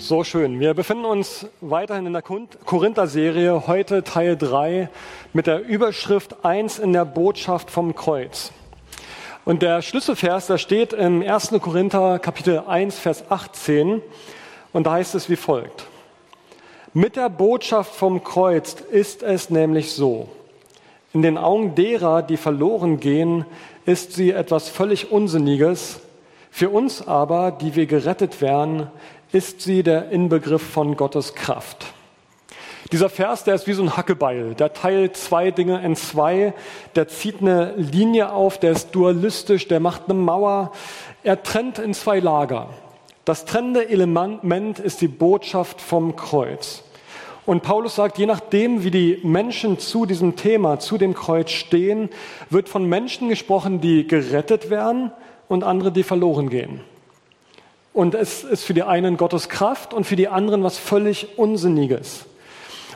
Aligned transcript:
So 0.00 0.22
schön. 0.22 0.60
Wir 0.60 0.74
befinden 0.74 1.06
uns 1.06 1.44
weiterhin 1.60 2.06
in 2.06 2.12
der 2.12 2.22
Korinther-Serie, 2.22 3.66
heute 3.66 4.04
Teil 4.04 4.36
3 4.36 4.88
mit 5.32 5.48
der 5.48 5.66
Überschrift 5.66 6.44
1 6.44 6.78
in 6.78 6.92
der 6.92 7.04
Botschaft 7.04 7.68
vom 7.68 7.96
Kreuz. 7.96 8.52
Und 9.44 9.60
der 9.60 9.82
Schlüsselvers, 9.82 10.46
der 10.46 10.58
steht 10.58 10.92
im 10.92 11.20
1. 11.20 11.50
Korinther 11.60 12.20
Kapitel 12.20 12.62
1, 12.64 12.96
Vers 12.96 13.24
18 13.28 14.00
und 14.72 14.86
da 14.86 14.92
heißt 14.92 15.16
es 15.16 15.28
wie 15.28 15.36
folgt. 15.36 15.86
Mit 16.94 17.16
der 17.16 17.28
Botschaft 17.28 17.92
vom 17.92 18.22
Kreuz 18.22 18.76
ist 18.92 19.24
es 19.24 19.50
nämlich 19.50 19.90
so. 19.90 20.28
In 21.12 21.22
den 21.22 21.36
Augen 21.36 21.74
derer, 21.74 22.22
die 22.22 22.36
verloren 22.36 23.00
gehen, 23.00 23.46
ist 23.84 24.12
sie 24.12 24.30
etwas 24.30 24.68
völlig 24.68 25.10
Unsinniges. 25.10 25.98
Für 26.50 26.70
uns 26.70 27.06
aber, 27.06 27.50
die 27.50 27.74
wir 27.74 27.86
gerettet 27.86 28.40
werden, 28.40 28.86
ist 29.32 29.60
sie 29.60 29.82
der 29.82 30.10
Inbegriff 30.10 30.62
von 30.62 30.96
Gottes 30.96 31.34
Kraft. 31.34 31.86
Dieser 32.92 33.10
Vers, 33.10 33.44
der 33.44 33.54
ist 33.54 33.66
wie 33.66 33.74
so 33.74 33.82
ein 33.82 33.96
Hackebeil. 33.96 34.54
Der 34.54 34.72
teilt 34.72 35.16
zwei 35.16 35.50
Dinge 35.50 35.82
in 35.84 35.94
zwei. 35.94 36.54
Der 36.94 37.06
zieht 37.06 37.42
eine 37.42 37.74
Linie 37.76 38.32
auf, 38.32 38.58
der 38.58 38.72
ist 38.72 38.92
dualistisch, 38.92 39.68
der 39.68 39.80
macht 39.80 40.04
eine 40.04 40.14
Mauer. 40.14 40.72
Er 41.22 41.42
trennt 41.42 41.78
in 41.78 41.92
zwei 41.92 42.20
Lager. 42.20 42.70
Das 43.26 43.44
trennende 43.44 43.90
Element 43.90 44.78
ist 44.78 45.02
die 45.02 45.08
Botschaft 45.08 45.82
vom 45.82 46.16
Kreuz. 46.16 46.82
Und 47.44 47.62
Paulus 47.62 47.96
sagt, 47.96 48.18
je 48.18 48.24
nachdem, 48.24 48.84
wie 48.84 48.90
die 48.90 49.20
Menschen 49.22 49.78
zu 49.78 50.06
diesem 50.06 50.36
Thema, 50.36 50.78
zu 50.78 50.96
dem 50.96 51.12
Kreuz 51.12 51.50
stehen, 51.50 52.08
wird 52.48 52.70
von 52.70 52.86
Menschen 52.86 53.28
gesprochen, 53.28 53.82
die 53.82 54.06
gerettet 54.06 54.70
werden 54.70 55.12
und 55.46 55.64
andere, 55.64 55.92
die 55.92 56.02
verloren 56.04 56.48
gehen. 56.48 56.80
Und 57.98 58.14
es 58.14 58.44
ist 58.44 58.62
für 58.62 58.74
die 58.74 58.84
einen 58.84 59.16
Gottes 59.16 59.48
Kraft 59.48 59.92
und 59.92 60.04
für 60.04 60.14
die 60.14 60.28
anderen 60.28 60.62
was 60.62 60.78
völlig 60.78 61.36
Unsinniges. 61.36 62.26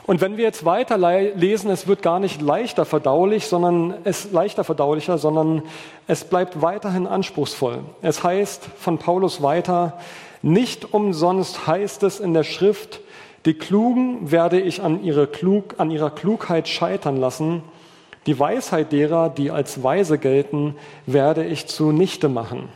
Und 0.05 0.21
wenn 0.21 0.37
wir 0.37 0.45
jetzt 0.45 0.63
weiter 0.63 0.97
lesen, 0.97 1.69
es 1.71 1.87
wird 1.87 2.01
gar 2.01 2.21
nicht 2.21 2.41
leichter 2.41 2.85
verdaulich, 2.85 3.47
sondern 3.47 3.95
es 4.05 4.31
leichter 4.31 4.63
verdaulicher, 4.63 5.17
sondern 5.17 5.63
es 6.07 6.23
bleibt 6.23 6.61
weiterhin 6.61 7.05
anspruchsvoll. 7.05 7.79
Es 8.01 8.23
heißt 8.23 8.63
von 8.77 8.97
Paulus 8.97 9.43
weiter, 9.43 9.99
nicht 10.41 10.93
umsonst 10.93 11.67
heißt 11.67 12.03
es 12.03 12.21
in 12.21 12.33
der 12.33 12.45
Schrift, 12.45 13.01
die 13.45 13.55
Klugen 13.55 14.31
werde 14.31 14.61
ich 14.61 14.83
an, 14.83 15.03
ihre 15.03 15.27
Klug, 15.27 15.75
an 15.79 15.91
ihrer 15.91 16.11
Klugheit 16.11 16.69
scheitern 16.69 17.17
lassen, 17.17 17.61
die 18.25 18.39
Weisheit 18.39 18.93
derer, 18.93 19.27
die 19.27 19.51
als 19.51 19.83
weise 19.83 20.17
gelten, 20.17 20.77
werde 21.05 21.43
ich 21.43 21.67
zunichte 21.67 22.29
machen. 22.29 22.69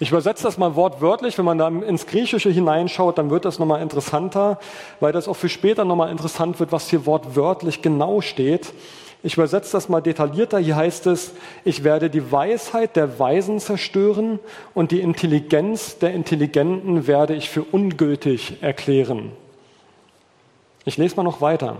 Ich 0.00 0.10
übersetze 0.10 0.44
das 0.44 0.58
mal 0.58 0.76
wortwörtlich. 0.76 1.36
Wenn 1.38 1.44
man 1.44 1.58
da 1.58 1.68
ins 1.68 2.06
Griechische 2.06 2.50
hineinschaut, 2.50 3.18
dann 3.18 3.30
wird 3.30 3.44
das 3.44 3.58
nochmal 3.58 3.82
interessanter, 3.82 4.60
weil 5.00 5.12
das 5.12 5.26
auch 5.26 5.34
für 5.34 5.48
später 5.48 5.84
nochmal 5.84 6.10
interessant 6.10 6.60
wird, 6.60 6.70
was 6.70 6.88
hier 6.88 7.04
wortwörtlich 7.04 7.82
genau 7.82 8.20
steht. 8.20 8.72
Ich 9.24 9.34
übersetze 9.34 9.72
das 9.72 9.88
mal 9.88 10.00
detaillierter. 10.00 10.60
Hier 10.60 10.76
heißt 10.76 11.08
es, 11.08 11.32
ich 11.64 11.82
werde 11.82 12.10
die 12.10 12.30
Weisheit 12.30 12.94
der 12.94 13.18
Weisen 13.18 13.58
zerstören 13.58 14.38
und 14.74 14.92
die 14.92 15.00
Intelligenz 15.00 15.98
der 15.98 16.14
Intelligenten 16.14 17.08
werde 17.08 17.34
ich 17.34 17.50
für 17.50 17.64
ungültig 17.64 18.58
erklären. 18.60 19.32
Ich 20.84 20.96
lese 20.96 21.16
mal 21.16 21.24
noch 21.24 21.40
weiter. 21.40 21.78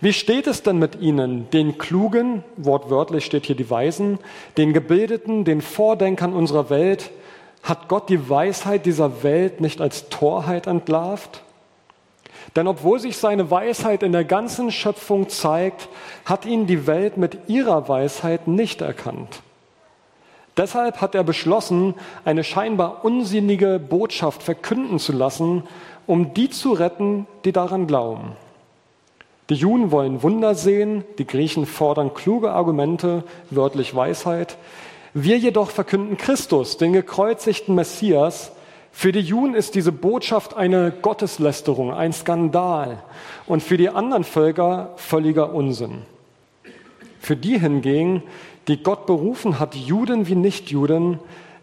Wie 0.00 0.12
steht 0.12 0.48
es 0.48 0.64
denn 0.64 0.78
mit 0.78 1.00
ihnen, 1.00 1.48
den 1.50 1.78
Klugen, 1.78 2.42
wortwörtlich 2.56 3.24
steht 3.24 3.46
hier 3.46 3.56
die 3.56 3.70
Weisen, 3.70 4.18
den 4.56 4.72
Gebildeten, 4.72 5.44
den 5.44 5.62
Vordenkern 5.62 6.32
unserer 6.32 6.68
Welt, 6.68 7.12
hat 7.62 7.88
Gott 7.88 8.08
die 8.08 8.28
Weisheit 8.28 8.86
dieser 8.86 9.22
Welt 9.22 9.60
nicht 9.60 9.80
als 9.80 10.08
Torheit 10.08 10.66
entlarvt? 10.66 11.42
Denn 12.56 12.66
obwohl 12.66 12.98
sich 12.98 13.16
seine 13.16 13.50
Weisheit 13.50 14.02
in 14.02 14.12
der 14.12 14.24
ganzen 14.24 14.70
Schöpfung 14.70 15.28
zeigt, 15.28 15.88
hat 16.24 16.44
ihn 16.44 16.66
die 16.66 16.86
Welt 16.86 17.16
mit 17.16 17.48
ihrer 17.48 17.88
Weisheit 17.88 18.48
nicht 18.48 18.80
erkannt. 18.80 19.42
Deshalb 20.56 21.00
hat 21.00 21.14
er 21.14 21.24
beschlossen, 21.24 21.94
eine 22.24 22.44
scheinbar 22.44 23.04
unsinnige 23.04 23.78
Botschaft 23.78 24.42
verkünden 24.42 24.98
zu 24.98 25.12
lassen, 25.12 25.62
um 26.06 26.34
die 26.34 26.50
zu 26.50 26.72
retten, 26.72 27.26
die 27.44 27.52
daran 27.52 27.86
glauben. 27.86 28.32
Die 29.48 29.54
Juden 29.54 29.90
wollen 29.90 30.22
Wunder 30.22 30.54
sehen, 30.54 31.04
die 31.18 31.26
Griechen 31.26 31.64
fordern 31.64 32.12
kluge 32.12 32.52
Argumente, 32.52 33.24
wörtlich 33.50 33.94
Weisheit, 33.94 34.58
wir 35.14 35.38
jedoch 35.38 35.70
verkünden 35.70 36.16
Christus, 36.16 36.76
den 36.76 36.92
gekreuzigten 36.92 37.74
Messias. 37.74 38.52
Für 38.92 39.12
die 39.12 39.20
Juden 39.20 39.54
ist 39.54 39.74
diese 39.74 39.92
Botschaft 39.92 40.54
eine 40.56 40.90
Gotteslästerung, 40.90 41.92
ein 41.92 42.12
Skandal 42.12 43.02
und 43.46 43.62
für 43.62 43.76
die 43.76 43.88
anderen 43.88 44.24
Völker 44.24 44.92
völliger 44.96 45.54
Unsinn. 45.54 46.02
Für 47.20 47.36
die 47.36 47.58
hingegen, 47.58 48.22
die 48.68 48.82
Gott 48.82 49.06
berufen 49.06 49.58
hat, 49.58 49.74
Juden 49.74 50.28
wie 50.28 50.34
Nichtjuden, 50.34 51.18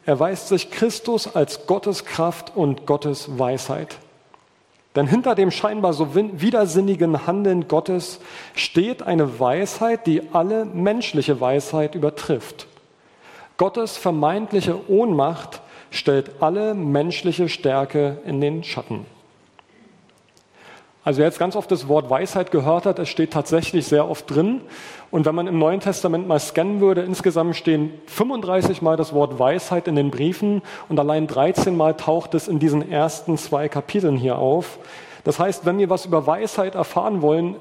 erweist 0.05 0.47
sich 0.47 0.71
Christus 0.71 1.35
als 1.35 1.67
Gottes 1.67 2.05
Kraft 2.05 2.55
und 2.55 2.85
Gottes 2.85 3.37
Weisheit. 3.37 3.97
Denn 4.95 5.05
hinter 5.05 5.35
dem 5.35 5.51
scheinbar 5.51 5.93
so 5.93 6.15
widersinnigen 6.15 7.27
Handeln 7.27 7.67
Gottes 7.67 8.19
steht 8.55 9.03
eine 9.03 9.39
Weisheit, 9.39 10.07
die 10.07 10.23
alle 10.33 10.65
menschliche 10.65 11.39
Weisheit 11.39 11.93
übertrifft. 11.93 12.68
Gottes 13.59 13.97
vermeintliche 13.97 14.89
Ohnmacht 14.89 15.61
stellt 15.91 16.41
alle 16.41 16.73
menschliche 16.73 17.49
Stärke 17.49 18.19
in 18.25 18.39
den 18.39 18.63
Schatten. 18.63 19.05
Also 21.03 21.19
wer 21.19 21.25
jetzt 21.25 21.39
ganz 21.39 21.57
oft 21.57 21.69
das 21.69 21.89
Wort 21.89 22.09
Weisheit 22.09 22.51
gehört 22.51 22.85
hat, 22.85 22.99
es 22.99 23.09
steht 23.09 23.31
tatsächlich 23.31 23.85
sehr 23.85 24.09
oft 24.09 24.33
drin. 24.33 24.61
Und 25.11 25.25
wenn 25.25 25.35
man 25.35 25.47
im 25.47 25.59
Neuen 25.59 25.81
Testament 25.81 26.25
mal 26.25 26.39
scannen 26.39 26.79
würde, 26.79 27.01
insgesamt 27.01 27.57
stehen 27.57 27.91
35 28.05 28.81
Mal 28.81 28.95
das 28.95 29.11
Wort 29.11 29.39
Weisheit 29.39 29.89
in 29.89 29.97
den 29.97 30.09
Briefen 30.09 30.61
und 30.87 30.97
allein 30.97 31.27
13 31.27 31.75
Mal 31.75 31.97
taucht 31.97 32.35
es 32.35 32.47
in 32.47 32.59
diesen 32.59 32.89
ersten 32.89 33.37
zwei 33.37 33.67
Kapiteln 33.67 34.15
hier 34.15 34.37
auf. 34.37 34.79
Das 35.25 35.37
heißt, 35.37 35.65
wenn 35.65 35.79
wir 35.79 35.89
was 35.89 36.05
über 36.05 36.25
Weisheit 36.25 36.75
erfahren 36.75 37.21
wollen, 37.21 37.57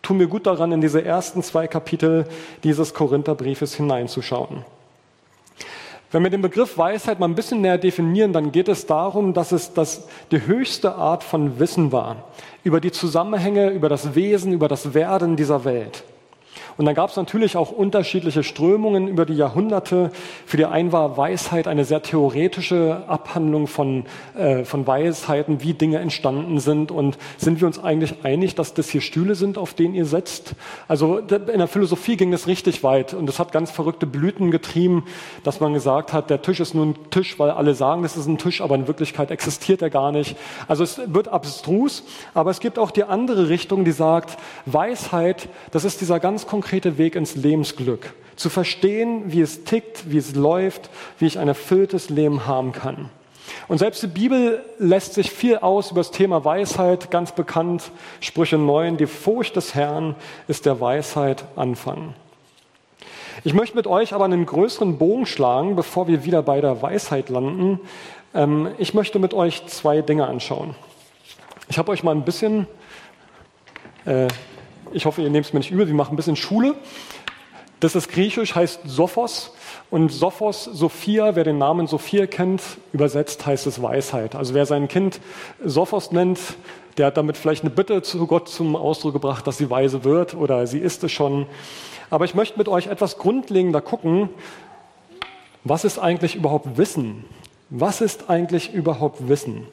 tun 0.00 0.18
wir 0.18 0.26
gut 0.26 0.46
daran, 0.46 0.72
in 0.72 0.80
diese 0.80 1.04
ersten 1.04 1.42
zwei 1.42 1.66
Kapitel 1.66 2.26
dieses 2.62 2.94
Korintherbriefes 2.94 3.74
hineinzuschauen. 3.74 4.64
Wenn 6.14 6.22
wir 6.22 6.30
den 6.30 6.42
Begriff 6.42 6.78
Weisheit 6.78 7.18
mal 7.18 7.26
ein 7.26 7.34
bisschen 7.34 7.60
näher 7.60 7.76
definieren, 7.76 8.32
dann 8.32 8.52
geht 8.52 8.68
es 8.68 8.86
darum, 8.86 9.34
dass 9.34 9.50
es 9.50 9.72
das, 9.72 10.06
die 10.30 10.46
höchste 10.46 10.94
Art 10.94 11.24
von 11.24 11.58
Wissen 11.58 11.90
war 11.90 12.28
über 12.62 12.80
die 12.80 12.92
Zusammenhänge, 12.92 13.70
über 13.70 13.88
das 13.88 14.14
Wesen, 14.14 14.52
über 14.52 14.68
das 14.68 14.94
Werden 14.94 15.34
dieser 15.34 15.64
Welt. 15.64 16.04
Und 16.76 16.86
dann 16.86 16.94
gab 16.94 17.10
es 17.10 17.16
natürlich 17.16 17.56
auch 17.56 17.70
unterschiedliche 17.70 18.42
Strömungen 18.42 19.06
über 19.06 19.26
die 19.26 19.34
Jahrhunderte. 19.34 20.10
Für 20.44 20.56
die 20.56 20.64
einen 20.64 20.90
war 20.90 21.16
Weisheit 21.16 21.68
eine 21.68 21.84
sehr 21.84 22.02
theoretische 22.02 23.04
Abhandlung 23.06 23.68
von, 23.68 24.06
äh, 24.36 24.64
von 24.64 24.86
Weisheiten, 24.86 25.62
wie 25.62 25.74
Dinge 25.74 25.98
entstanden 25.98 26.58
sind. 26.58 26.90
Und 26.90 27.16
sind 27.36 27.60
wir 27.60 27.68
uns 27.68 27.82
eigentlich 27.82 28.24
einig, 28.24 28.56
dass 28.56 28.74
das 28.74 28.88
hier 28.88 29.00
Stühle 29.00 29.36
sind, 29.36 29.56
auf 29.56 29.74
denen 29.74 29.94
ihr 29.94 30.04
setzt? 30.04 30.54
Also 30.88 31.18
in 31.18 31.28
der 31.58 31.68
Philosophie 31.68 32.16
ging 32.16 32.32
das 32.32 32.48
richtig 32.48 32.82
weit 32.82 33.14
und 33.14 33.28
es 33.28 33.38
hat 33.38 33.52
ganz 33.52 33.70
verrückte 33.70 34.06
Blüten 34.06 34.50
getrieben, 34.50 35.04
dass 35.44 35.60
man 35.60 35.74
gesagt 35.74 36.12
hat, 36.12 36.28
der 36.28 36.42
Tisch 36.42 36.58
ist 36.58 36.74
nur 36.74 36.86
ein 36.86 37.10
Tisch, 37.10 37.38
weil 37.38 37.50
alle 37.50 37.74
sagen, 37.74 38.02
das 38.02 38.16
ist 38.16 38.26
ein 38.26 38.38
Tisch, 38.38 38.60
aber 38.60 38.74
in 38.74 38.88
Wirklichkeit 38.88 39.30
existiert 39.30 39.80
er 39.80 39.90
gar 39.90 40.10
nicht. 40.10 40.36
Also 40.66 40.82
es 40.82 41.00
wird 41.06 41.28
abstrus, 41.28 42.02
aber 42.34 42.50
es 42.50 42.60
gibt 42.60 42.78
auch 42.78 42.90
die 42.90 43.04
andere 43.04 43.48
Richtung, 43.48 43.84
die 43.84 43.92
sagt, 43.92 44.36
Weisheit, 44.66 45.48
das 45.70 45.84
ist 45.84 46.00
dieser 46.00 46.18
ganz 46.18 46.46
konkrete 46.46 46.63
konkrete 46.64 46.96
Weg 46.96 47.14
ins 47.14 47.34
Lebensglück. 47.34 48.14
Zu 48.36 48.48
verstehen, 48.48 49.24
wie 49.26 49.42
es 49.42 49.64
tickt, 49.64 50.10
wie 50.10 50.16
es 50.16 50.34
läuft, 50.34 50.88
wie 51.18 51.26
ich 51.26 51.38
ein 51.38 51.46
erfülltes 51.46 52.08
Leben 52.08 52.46
haben 52.46 52.72
kann. 52.72 53.10
Und 53.68 53.76
selbst 53.76 54.02
die 54.02 54.06
Bibel 54.06 54.64
lässt 54.78 55.12
sich 55.12 55.30
viel 55.30 55.58
aus 55.58 55.90
über 55.90 56.00
das 56.00 56.10
Thema 56.10 56.42
Weisheit, 56.42 57.10
ganz 57.10 57.32
bekannt, 57.32 57.90
Sprüche 58.20 58.56
9, 58.56 58.96
die 58.96 59.06
Furcht 59.06 59.56
des 59.56 59.74
Herrn 59.74 60.14
ist 60.48 60.64
der 60.64 60.80
Weisheit 60.80 61.44
Anfang. 61.54 62.14
Ich 63.44 63.52
möchte 63.52 63.76
mit 63.76 63.86
euch 63.86 64.14
aber 64.14 64.24
einen 64.24 64.46
größeren 64.46 64.96
Bogen 64.96 65.26
schlagen, 65.26 65.76
bevor 65.76 66.08
wir 66.08 66.24
wieder 66.24 66.42
bei 66.42 66.62
der 66.62 66.80
Weisheit 66.80 67.28
landen. 67.28 67.78
Ähm, 68.32 68.70
ich 68.78 68.94
möchte 68.94 69.18
mit 69.18 69.34
euch 69.34 69.66
zwei 69.66 70.00
Dinge 70.00 70.26
anschauen. 70.26 70.74
Ich 71.68 71.76
habe 71.76 71.92
euch 71.92 72.02
mal 72.02 72.14
ein 72.14 72.24
bisschen 72.24 72.66
äh, 74.06 74.28
ich 74.94 75.06
hoffe, 75.06 75.22
ihr 75.22 75.30
nehmt 75.30 75.46
es 75.46 75.52
mir 75.52 75.58
nicht 75.58 75.70
übel, 75.70 75.86
wir 75.86 75.94
machen 75.94 76.14
ein 76.14 76.16
bisschen 76.16 76.36
Schule. 76.36 76.74
Das 77.80 77.94
ist 77.94 78.08
griechisch, 78.08 78.54
heißt 78.54 78.80
Sophos. 78.84 79.52
Und 79.90 80.10
Sophos, 80.10 80.64
Sophia, 80.64 81.36
wer 81.36 81.44
den 81.44 81.58
Namen 81.58 81.86
Sophia 81.86 82.26
kennt, 82.26 82.62
übersetzt 82.92 83.44
heißt 83.44 83.66
es 83.66 83.82
Weisheit. 83.82 84.34
Also 84.34 84.54
wer 84.54 84.64
sein 84.64 84.88
Kind 84.88 85.20
Sophos 85.62 86.12
nennt, 86.12 86.38
der 86.96 87.06
hat 87.06 87.16
damit 87.16 87.36
vielleicht 87.36 87.62
eine 87.62 87.70
Bitte 87.70 88.02
zu 88.02 88.26
Gott 88.26 88.48
zum 88.48 88.76
Ausdruck 88.76 89.12
gebracht, 89.12 89.46
dass 89.46 89.58
sie 89.58 89.68
weise 89.68 90.04
wird 90.04 90.34
oder 90.34 90.66
sie 90.66 90.78
ist 90.78 91.04
es 91.04 91.12
schon. 91.12 91.46
Aber 92.08 92.24
ich 92.24 92.34
möchte 92.34 92.58
mit 92.58 92.68
euch 92.68 92.86
etwas 92.86 93.18
grundlegender 93.18 93.80
gucken, 93.80 94.28
was 95.64 95.84
ist 95.84 95.98
eigentlich 95.98 96.36
überhaupt 96.36 96.78
Wissen? 96.78 97.24
Was 97.68 98.00
ist 98.00 98.30
eigentlich 98.30 98.72
überhaupt 98.72 99.28
Wissen? 99.28 99.66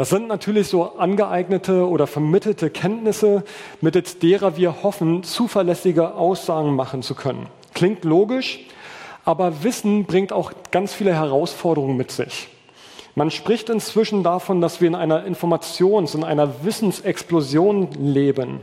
Das 0.00 0.08
sind 0.08 0.28
natürlich 0.28 0.68
so 0.68 0.96
angeeignete 0.96 1.86
oder 1.86 2.06
vermittelte 2.06 2.70
Kenntnisse, 2.70 3.44
mittels 3.82 4.18
derer 4.18 4.56
wir 4.56 4.82
hoffen, 4.82 5.24
zuverlässige 5.24 6.14
Aussagen 6.14 6.74
machen 6.74 7.02
zu 7.02 7.14
können. 7.14 7.48
Klingt 7.74 8.06
logisch, 8.06 8.60
aber 9.26 9.62
Wissen 9.62 10.06
bringt 10.06 10.32
auch 10.32 10.52
ganz 10.70 10.94
viele 10.94 11.12
Herausforderungen 11.12 11.98
mit 11.98 12.12
sich. 12.12 12.48
Man 13.14 13.30
spricht 13.30 13.68
inzwischen 13.68 14.22
davon, 14.22 14.62
dass 14.62 14.80
wir 14.80 14.88
in 14.88 14.94
einer 14.94 15.26
Informations-, 15.26 16.14
in 16.14 16.24
einer 16.24 16.64
Wissensexplosion 16.64 17.90
leben. 17.98 18.60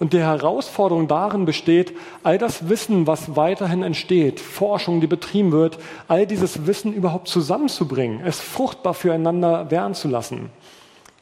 Und 0.00 0.14
die 0.14 0.18
Herausforderung 0.18 1.06
darin 1.06 1.44
besteht, 1.44 1.96
all 2.24 2.38
das 2.38 2.68
Wissen, 2.68 3.06
was 3.06 3.36
weiterhin 3.36 3.84
entsteht, 3.84 4.40
Forschung, 4.40 5.00
die 5.00 5.06
betrieben 5.06 5.52
wird, 5.52 5.78
all 6.08 6.26
dieses 6.26 6.66
Wissen 6.66 6.92
überhaupt 6.92 7.28
zusammenzubringen, 7.28 8.20
es 8.26 8.40
fruchtbar 8.40 8.94
füreinander 8.94 9.70
werden 9.70 9.94
zu 9.94 10.08
lassen. 10.08 10.50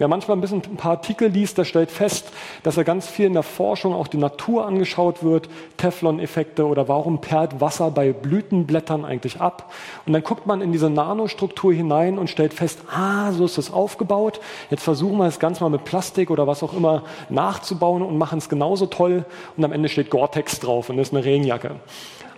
Wer 0.00 0.08
manchmal 0.08 0.38
ein 0.38 0.40
bisschen 0.40 0.62
ein 0.64 0.78
paar 0.78 0.92
Artikel 0.92 1.28
liest, 1.28 1.58
der 1.58 1.66
stellt 1.66 1.90
fest, 1.90 2.32
dass 2.62 2.78
er 2.78 2.84
ganz 2.84 3.06
viel 3.06 3.26
in 3.26 3.34
der 3.34 3.42
Forschung 3.42 3.92
auch 3.92 4.06
die 4.06 4.16
Natur 4.16 4.66
angeschaut 4.66 5.22
wird, 5.22 5.50
Teflon-Effekte 5.76 6.66
oder 6.66 6.88
warum 6.88 7.20
perlt 7.20 7.60
Wasser 7.60 7.90
bei 7.90 8.14
Blütenblättern 8.14 9.04
eigentlich 9.04 9.42
ab. 9.42 9.70
Und 10.06 10.14
dann 10.14 10.22
guckt 10.22 10.46
man 10.46 10.62
in 10.62 10.72
diese 10.72 10.88
Nanostruktur 10.88 11.74
hinein 11.74 12.16
und 12.16 12.30
stellt 12.30 12.54
fest, 12.54 12.78
ah, 12.90 13.32
so 13.32 13.44
ist 13.44 13.58
das 13.58 13.70
aufgebaut. 13.70 14.40
Jetzt 14.70 14.84
versuchen 14.84 15.18
wir 15.18 15.26
das 15.26 15.38
Ganze 15.38 15.62
mal 15.62 15.68
mit 15.68 15.84
Plastik 15.84 16.30
oder 16.30 16.46
was 16.46 16.62
auch 16.62 16.72
immer 16.72 17.02
nachzubauen 17.28 18.00
und 18.00 18.16
machen 18.16 18.38
es 18.38 18.48
genauso 18.48 18.86
toll. 18.86 19.26
Und 19.58 19.64
am 19.64 19.72
Ende 19.72 19.90
steht 19.90 20.08
Gore-Tex 20.08 20.60
drauf 20.60 20.88
und 20.88 20.96
das 20.96 21.08
ist 21.08 21.14
eine 21.14 21.26
Regenjacke. 21.26 21.76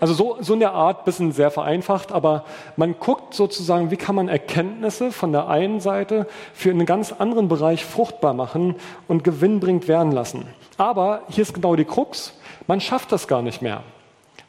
Also 0.03 0.15
so, 0.15 0.37
so 0.41 0.55
in 0.55 0.59
der 0.59 0.73
Art, 0.73 1.05
bisschen 1.05 1.31
sehr 1.31 1.53
vereinfacht, 1.53 2.11
aber 2.11 2.45
man 2.75 2.99
guckt 2.99 3.35
sozusagen, 3.35 3.93
wie 3.93 3.97
kann 3.97 4.17
man 4.17 4.29
Erkenntnisse 4.29 5.13
von 5.13 5.31
der 5.31 5.47
einen 5.47 5.79
Seite 5.79 6.27
für 6.55 6.71
einen 6.71 6.87
ganz 6.87 7.13
anderen 7.13 7.47
Bereich 7.47 7.85
fruchtbar 7.85 8.35
machen 8.35 8.75
und 9.07 9.23
gewinnbringend 9.23 9.87
werden 9.87 10.11
lassen. 10.11 10.49
Aber 10.77 11.23
hier 11.29 11.43
ist 11.43 11.55
genau 11.55 11.77
die 11.77 11.85
Krux, 11.85 12.37
man 12.67 12.81
schafft 12.81 13.13
das 13.13 13.29
gar 13.29 13.43
nicht 13.43 13.63
mehr. 13.63 13.85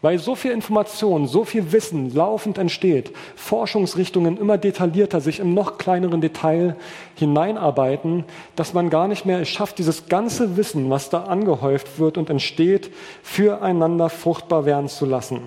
Weil 0.03 0.19
so 0.19 0.35
viel 0.35 0.51
Information, 0.51 1.27
so 1.27 1.45
viel 1.45 1.71
Wissen 1.71 2.13
laufend 2.13 2.57
entsteht, 2.57 3.13
Forschungsrichtungen 3.37 4.37
immer 4.37 4.57
detaillierter 4.57 5.21
sich 5.21 5.39
im 5.39 5.53
noch 5.53 5.77
kleineren 5.77 6.19
Detail 6.19 6.75
hineinarbeiten, 7.15 8.25
dass 8.57 8.73
man 8.73 8.89
gar 8.89 9.07
nicht 9.07 9.25
mehr 9.25 9.39
es 9.39 9.47
schafft, 9.47 9.77
dieses 9.77 10.07
ganze 10.07 10.57
Wissen, 10.57 10.89
was 10.89 11.09
da 11.09 11.23
angehäuft 11.23 11.99
wird 11.99 12.17
und 12.17 12.29
entsteht, 12.29 12.91
füreinander 13.23 14.09
fruchtbar 14.09 14.65
werden 14.65 14.89
zu 14.89 15.05
lassen. 15.05 15.39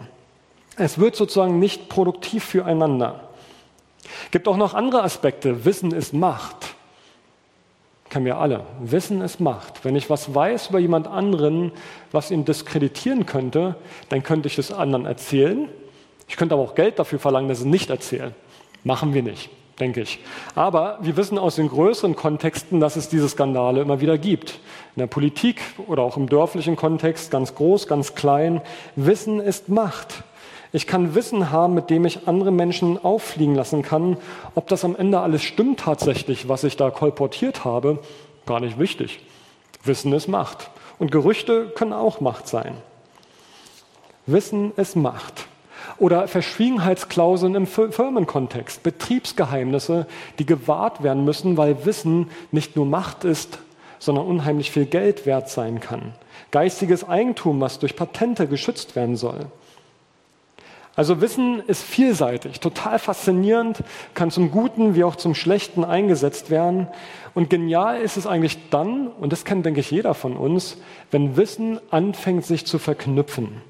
Es 0.79 0.99
wird 0.99 1.17
sozusagen 1.17 1.59
nicht 1.59 1.91
produktiv 1.91 2.43
füreinander. 2.43 3.29
Gibt 4.31 4.49
auch 4.49 4.57
noch 4.57 4.73
andere 4.73 5.03
Aspekte. 5.03 5.67
Wissen 5.67 5.93
ist 5.93 6.15
Macht 6.15 6.76
kennen 8.09 8.25
wir 8.25 8.39
alle. 8.39 8.63
Wissen 8.81 9.21
ist 9.21 9.41
Macht. 9.41 9.85
Wenn 9.85 9.97
ich 9.97 10.11
was 10.11 10.35
weiß 10.35 10.71
über 10.71 10.79
jemand 10.79 11.07
anderen, 11.07 11.73
was 12.13 12.31
ihn 12.31 12.45
diskreditieren 12.45 13.27
könnte, 13.27 13.77
dann 14.09 14.23
könnte 14.23 14.49
ich 14.49 14.59
es 14.59 14.73
anderen 14.73 15.07
erzählen. 15.07 15.69
Ich 16.29 16.37
könnte 16.37 16.55
aber 16.55 16.63
auch 16.63 16.75
Geld 16.75 16.99
dafür 16.99 17.19
verlangen, 17.19 17.49
dass 17.49 17.59
sie 17.59 17.65
es 17.65 17.71
nicht 17.71 17.91
erzählen. 17.91 18.35
Machen 18.85 19.15
wir 19.15 19.23
nicht, 19.23 19.51
denke 19.81 20.01
ich. 20.01 20.21
Aber 20.55 20.99
wir 21.03 21.17
wissen 21.17 21.39
aus 21.39 21.57
den 21.57 21.69
größeren 21.69 22.17
Kontexten, 22.17 22.81
dass 22.81 22.97
es 22.97 23.09
diese 23.09 23.29
Skandale 23.29 23.81
immer 23.81 24.01
wieder 24.01 24.19
gibt. 24.19 24.61
In 24.95 25.01
der 25.01 25.07
Politik 25.07 25.61
oder 25.87 26.03
auch 26.03 26.17
im 26.17 26.29
dörflichen 26.29 26.77
Kontext, 26.77 27.31
ganz 27.31 27.55
groß, 27.55 27.87
ganz 27.87 28.15
klein. 28.15 28.61
Wissen 28.95 29.41
ist 29.41 29.69
Macht. 29.69 30.23
Ich 30.73 30.87
kann 30.87 31.15
Wissen 31.15 31.51
haben, 31.51 31.75
mit 31.75 31.91
dem 31.91 32.05
ich 32.05 32.27
andere 32.27 32.51
Menschen 32.51 33.03
auffliegen 33.03 33.55
lassen 33.55 33.83
kann. 33.83 34.17
Ob 34.55 34.69
das 34.69 34.85
am 34.85 34.97
Ende 34.97 35.21
alles 35.21 35.43
stimmt 35.43 35.81
tatsächlich, 35.81 36.49
was 36.49 36.65
ich 36.65 36.77
da 36.77 36.91
kolportiert 36.91 37.65
habe, 37.65 38.01
gar 38.47 38.61
nicht 38.61 38.79
wichtig. 38.79 39.21
Wissen 39.85 40.13
ist 40.13 40.29
Macht. 40.29 40.71
Und 40.99 41.13
Gerüchte 41.13 41.69
können 41.75 41.93
auch 41.93 42.21
Macht 42.21 42.49
sein. 42.49 42.75
Wissen 44.27 44.73
ist 44.77 44.97
Macht. 44.97 45.47
Oder 45.99 46.29
Verschwiegenheitsklauseln 46.29 47.55
im 47.55 47.67
Firmenkontext, 47.67 48.83
Betriebsgeheimnisse, 48.83 50.07
die 50.39 50.47
gewahrt 50.47 51.03
werden 51.03 51.25
müssen, 51.25 51.57
weil 51.57 51.87
Wissen 51.87 52.31
nicht 52.51 52.77
nur 52.77 52.87
Macht 52.87 53.25
ist, 53.25 53.59
sondern 53.99 54.27
unheimlich 54.27 54.71
viel 54.71 54.85
Geld 54.85 55.27
wert 55.27 55.49
sein 55.49 55.81
kann. 55.81 56.13
Geistiges 56.51 57.09
Eigentum, 57.09 57.61
was 57.61 57.79
durch 57.79 57.97
Patente 57.97 58.47
geschützt 58.47 58.97
werden 58.97 59.17
soll. 59.17 59.47
Also 60.97 61.21
Wissen 61.21 61.63
ist 61.67 61.83
vielseitig, 61.83 62.61
total 62.61 62.99
faszinierend, 62.99 63.85
kann 64.15 64.31
zum 64.31 64.51
Guten 64.51 64.95
wie 64.95 65.05
auch 65.05 65.17
zum 65.17 65.35
Schlechten 65.35 65.85
eingesetzt 65.85 66.49
werden. 66.49 66.89
Und 67.35 67.51
genial 67.51 68.01
ist 68.01 68.17
es 68.17 68.27
eigentlich 68.27 68.71
dann, 68.71 69.09
und 69.09 69.31
das 69.31 69.45
kennt, 69.45 69.67
denke 69.67 69.81
ich, 69.81 69.91
jeder 69.91 70.15
von 70.15 70.39
uns, 70.39 70.79
wenn 71.11 71.37
Wissen 71.37 71.79
anfängt, 71.91 72.47
sich 72.47 72.65
zu 72.65 72.79
verknüpfen. 72.79 73.61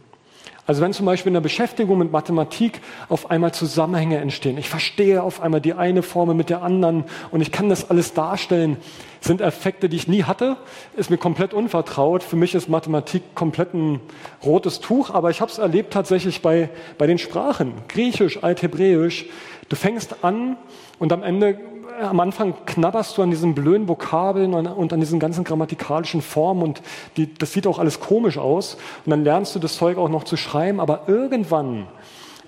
Also 0.67 0.83
wenn 0.83 0.93
zum 0.93 1.07
Beispiel 1.07 1.31
in 1.31 1.35
der 1.35 1.41
Beschäftigung 1.41 1.99
mit 1.99 2.11
Mathematik 2.11 2.81
auf 3.09 3.31
einmal 3.31 3.55
Zusammenhänge 3.55 4.19
entstehen, 4.19 4.59
ich 4.59 4.69
verstehe 4.69 5.23
auf 5.23 5.41
einmal 5.41 5.61
die 5.61 5.75
eine 5.75 6.03
Formel 6.03 6.35
mit 6.35 6.51
der 6.51 6.63
anderen 6.63 7.05
und 7.31 7.41
ich 7.41 7.53
kann 7.53 7.69
das 7.69 7.89
alles 7.89 8.15
darstellen, 8.15 8.77
sind 9.21 9.41
Effekte, 9.41 9.89
die 9.89 9.97
ich 9.97 10.09
nie 10.09 10.25
hatte, 10.25 10.57
ist 10.97 11.09
mir 11.09 11.19
komplett 11.19 11.55
unvertraut. 11.55 12.23
Für 12.23 12.37
mich 12.37 12.55
ist 12.55 12.69
Mathematik 12.69 13.23
komplett 13.35 13.75
ein 13.75 14.01
rotes 14.45 14.81
Tuch, 14.81 15.11
aber 15.11 15.31
ich 15.31 15.41
habe 15.41 15.51
es 15.51 15.59
erlebt 15.59 15.93
tatsächlich 15.93 16.43
bei, 16.43 16.69
bei 16.99 17.07
den 17.07 17.19
Sprachen, 17.19 17.73
Griechisch, 17.89 18.43
Althebräisch. 18.43 19.27
Du 19.69 19.77
fängst 19.77 20.25
an 20.25 20.57
und 20.99 21.13
am 21.13 21.23
Ende 21.23 21.59
am 22.01 22.21
Anfang 22.21 22.55
knabberst 22.67 23.17
du 23.17 23.23
an 23.23 23.31
diesen 23.31 23.55
blöden 23.55 23.89
Vokabeln 23.89 24.55
und, 24.55 24.67
und 24.67 24.93
an 24.93 25.01
diesen 25.01 25.21
ganzen 25.21 25.45
grammatikalischen 25.45 26.23
Formen 26.23 26.63
und 26.63 26.83
die, 27.17 27.33
das 27.33 27.53
sieht 27.53 27.67
auch 27.67 27.79
alles 27.79 28.01
komisch 28.01 28.39
aus. 28.39 28.77
Und 29.05 29.11
dann 29.11 29.25
lernst 29.25 29.55
du 29.55 29.59
das 29.59 29.77
Zeug 29.77 29.99
auch 29.99 30.09
noch 30.09 30.25
zu 30.25 30.37
schreiben, 30.37 30.81
aber 30.81 31.03
irgendwann 31.07 31.87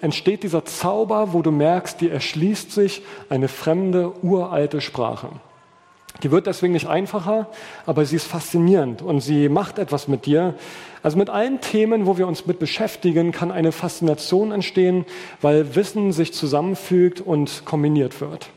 entsteht 0.00 0.42
dieser 0.42 0.64
Zauber, 0.64 1.32
wo 1.32 1.42
du 1.42 1.50
merkst, 1.50 2.00
dir 2.00 2.12
erschließt 2.12 2.72
sich 2.72 3.02
eine 3.28 3.48
fremde, 3.48 4.12
uralte 4.22 4.80
Sprache. 4.80 5.28
Die 6.22 6.32
wird 6.32 6.46
deswegen 6.46 6.72
nicht 6.72 6.88
einfacher, 6.88 7.46
aber 7.86 8.04
sie 8.04 8.16
ist 8.16 8.26
faszinierend 8.26 9.02
und 9.02 9.20
sie 9.20 9.48
macht 9.48 9.78
etwas 9.78 10.08
mit 10.08 10.26
dir. 10.26 10.54
Also 11.02 11.16
mit 11.16 11.30
allen 11.30 11.60
Themen, 11.60 12.06
wo 12.06 12.18
wir 12.18 12.26
uns 12.26 12.46
mit 12.46 12.58
beschäftigen, 12.58 13.30
kann 13.30 13.52
eine 13.52 13.70
Faszination 13.70 14.50
entstehen, 14.50 15.04
weil 15.40 15.76
Wissen 15.76 16.12
sich 16.12 16.32
zusammenfügt 16.32 17.20
und 17.20 17.64
kombiniert 17.64 18.20
wird. 18.20 18.50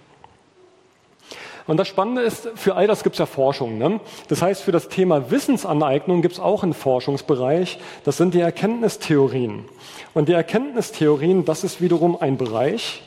Und 1.67 1.77
das 1.77 1.87
Spannende 1.87 2.21
ist, 2.21 2.49
für 2.55 2.75
all 2.75 2.87
das 2.87 3.03
gibt 3.03 3.15
es 3.15 3.19
ja 3.19 3.25
Forschung. 3.25 3.77
Ne? 3.77 3.99
Das 4.27 4.41
heißt, 4.41 4.63
für 4.63 4.71
das 4.71 4.89
Thema 4.89 5.31
Wissensaneignung 5.31 6.21
gibt 6.21 6.35
es 6.35 6.39
auch 6.39 6.63
einen 6.63 6.73
Forschungsbereich. 6.73 7.79
Das 8.03 8.17
sind 8.17 8.33
die 8.33 8.41
Erkenntnistheorien. 8.41 9.65
Und 10.13 10.29
die 10.29 10.33
Erkenntnistheorien, 10.33 11.45
das 11.45 11.63
ist 11.63 11.81
wiederum 11.81 12.17
ein 12.19 12.37
Bereich 12.37 13.03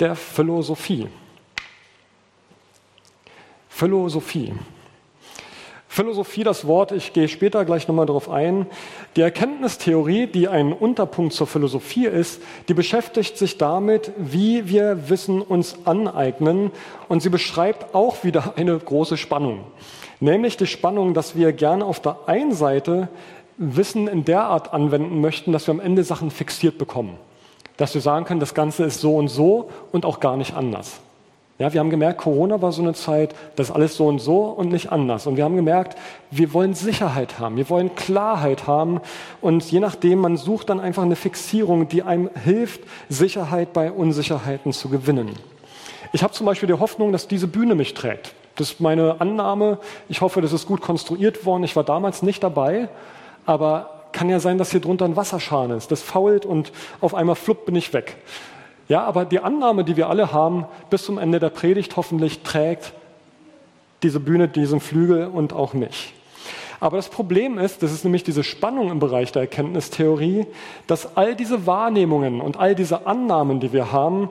der 0.00 0.16
Philosophie. 0.16 1.08
Philosophie. 3.68 4.52
Philosophie, 5.94 6.42
das 6.42 6.66
Wort, 6.66 6.90
ich 6.90 7.12
gehe 7.12 7.28
später 7.28 7.64
gleich 7.64 7.86
nochmal 7.86 8.06
darauf 8.06 8.28
ein. 8.28 8.66
Die 9.14 9.20
Erkenntnistheorie, 9.20 10.26
die 10.26 10.48
ein 10.48 10.72
Unterpunkt 10.72 11.32
zur 11.34 11.46
Philosophie 11.46 12.06
ist, 12.06 12.42
die 12.66 12.74
beschäftigt 12.74 13.38
sich 13.38 13.58
damit, 13.58 14.10
wie 14.16 14.68
wir 14.68 15.08
Wissen 15.08 15.40
uns 15.40 15.76
aneignen 15.84 16.72
und 17.08 17.22
sie 17.22 17.28
beschreibt 17.28 17.94
auch 17.94 18.24
wieder 18.24 18.54
eine 18.56 18.76
große 18.76 19.16
Spannung. 19.16 19.60
Nämlich 20.18 20.56
die 20.56 20.66
Spannung, 20.66 21.14
dass 21.14 21.36
wir 21.36 21.52
gerne 21.52 21.84
auf 21.84 22.00
der 22.00 22.16
einen 22.26 22.54
Seite 22.54 23.06
Wissen 23.56 24.08
in 24.08 24.24
der 24.24 24.46
Art 24.46 24.72
anwenden 24.74 25.20
möchten, 25.20 25.52
dass 25.52 25.68
wir 25.68 25.74
am 25.74 25.80
Ende 25.80 26.02
Sachen 26.02 26.32
fixiert 26.32 26.76
bekommen. 26.76 27.18
Dass 27.76 27.94
wir 27.94 28.00
sagen 28.00 28.24
können, 28.24 28.40
das 28.40 28.54
Ganze 28.54 28.82
ist 28.82 29.00
so 29.00 29.14
und 29.14 29.28
so 29.28 29.70
und 29.92 30.04
auch 30.06 30.18
gar 30.18 30.36
nicht 30.36 30.54
anders. 30.54 30.98
Ja, 31.56 31.72
wir 31.72 31.78
haben 31.78 31.90
gemerkt, 31.90 32.20
Corona 32.20 32.60
war 32.60 32.72
so 32.72 32.82
eine 32.82 32.94
Zeit, 32.94 33.32
das 33.54 33.68
ist 33.68 33.74
alles 33.74 33.96
so 33.96 34.08
und 34.08 34.18
so 34.18 34.42
und 34.46 34.72
nicht 34.72 34.90
anders. 34.90 35.28
Und 35.28 35.36
wir 35.36 35.44
haben 35.44 35.54
gemerkt, 35.54 35.96
wir 36.32 36.52
wollen 36.52 36.74
Sicherheit 36.74 37.38
haben, 37.38 37.56
wir 37.56 37.70
wollen 37.70 37.94
Klarheit 37.94 38.66
haben. 38.66 39.00
Und 39.40 39.70
je 39.70 39.78
nachdem, 39.78 40.18
man 40.18 40.36
sucht 40.36 40.68
dann 40.68 40.80
einfach 40.80 41.04
eine 41.04 41.14
Fixierung, 41.14 41.86
die 41.86 42.02
einem 42.02 42.28
hilft, 42.42 42.80
Sicherheit 43.08 43.72
bei 43.72 43.92
Unsicherheiten 43.92 44.72
zu 44.72 44.88
gewinnen. 44.88 45.30
Ich 46.12 46.24
habe 46.24 46.32
zum 46.32 46.44
Beispiel 46.44 46.66
die 46.66 46.74
Hoffnung, 46.74 47.12
dass 47.12 47.28
diese 47.28 47.46
Bühne 47.46 47.76
mich 47.76 47.94
trägt. 47.94 48.34
Das 48.56 48.72
ist 48.72 48.80
meine 48.80 49.20
Annahme. 49.20 49.78
Ich 50.08 50.22
hoffe, 50.22 50.40
das 50.40 50.52
ist 50.52 50.66
gut 50.66 50.80
konstruiert 50.80 51.44
worden. 51.46 51.62
Ich 51.62 51.76
war 51.76 51.84
damals 51.84 52.22
nicht 52.22 52.42
dabei, 52.42 52.88
aber 53.46 54.06
kann 54.10 54.28
ja 54.28 54.40
sein, 54.40 54.58
dass 54.58 54.72
hier 54.72 54.80
drunter 54.80 55.04
ein 55.04 55.16
Wasserschahn 55.16 55.70
ist. 55.70 55.92
Das 55.92 56.02
fault 56.02 56.46
und 56.46 56.72
auf 57.00 57.14
einmal 57.14 57.36
flupp 57.36 57.66
bin 57.66 57.76
ich 57.76 57.92
weg. 57.92 58.16
Ja, 58.88 59.04
aber 59.04 59.24
die 59.24 59.40
Annahme, 59.40 59.84
die 59.84 59.96
wir 59.96 60.08
alle 60.08 60.32
haben, 60.32 60.66
bis 60.90 61.04
zum 61.04 61.18
Ende 61.18 61.40
der 61.40 61.50
Predigt 61.50 61.96
hoffentlich 61.96 62.42
trägt 62.42 62.92
diese 64.02 64.20
Bühne, 64.20 64.48
diesen 64.48 64.80
Flügel 64.80 65.26
und 65.26 65.52
auch 65.52 65.72
mich. 65.72 66.12
Aber 66.80 66.98
das 66.98 67.08
Problem 67.08 67.56
ist, 67.56 67.82
das 67.82 67.92
ist 67.92 68.04
nämlich 68.04 68.24
diese 68.24 68.44
Spannung 68.44 68.90
im 68.90 68.98
Bereich 68.98 69.32
der 69.32 69.42
Erkenntnistheorie, 69.42 70.46
dass 70.86 71.16
all 71.16 71.34
diese 71.34 71.66
Wahrnehmungen 71.66 72.42
und 72.42 72.58
all 72.58 72.74
diese 72.74 73.06
Annahmen, 73.06 73.60
die 73.60 73.72
wir 73.72 73.90
haben, 73.90 74.28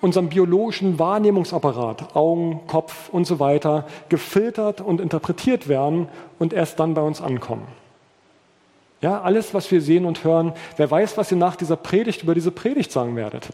unserem 0.00 0.28
biologischen 0.28 1.00
Wahrnehmungsapparat, 1.00 2.14
Augen, 2.14 2.60
Kopf 2.68 3.08
und 3.08 3.26
so 3.26 3.40
weiter, 3.40 3.84
gefiltert 4.08 4.80
und 4.80 5.00
interpretiert 5.00 5.66
werden 5.66 6.08
und 6.38 6.52
erst 6.52 6.78
dann 6.78 6.94
bei 6.94 7.02
uns 7.02 7.20
ankommen. 7.20 7.66
Ja, 9.00 9.20
alles, 9.20 9.54
was 9.54 9.70
wir 9.70 9.80
sehen 9.80 10.04
und 10.04 10.24
hören, 10.24 10.52
wer 10.76 10.90
weiß, 10.90 11.16
was 11.16 11.30
ihr 11.30 11.38
nach 11.38 11.56
dieser 11.56 11.76
Predigt 11.76 12.22
über 12.22 12.34
diese 12.34 12.50
Predigt 12.50 12.90
sagen 12.92 13.16
werdet. 13.16 13.48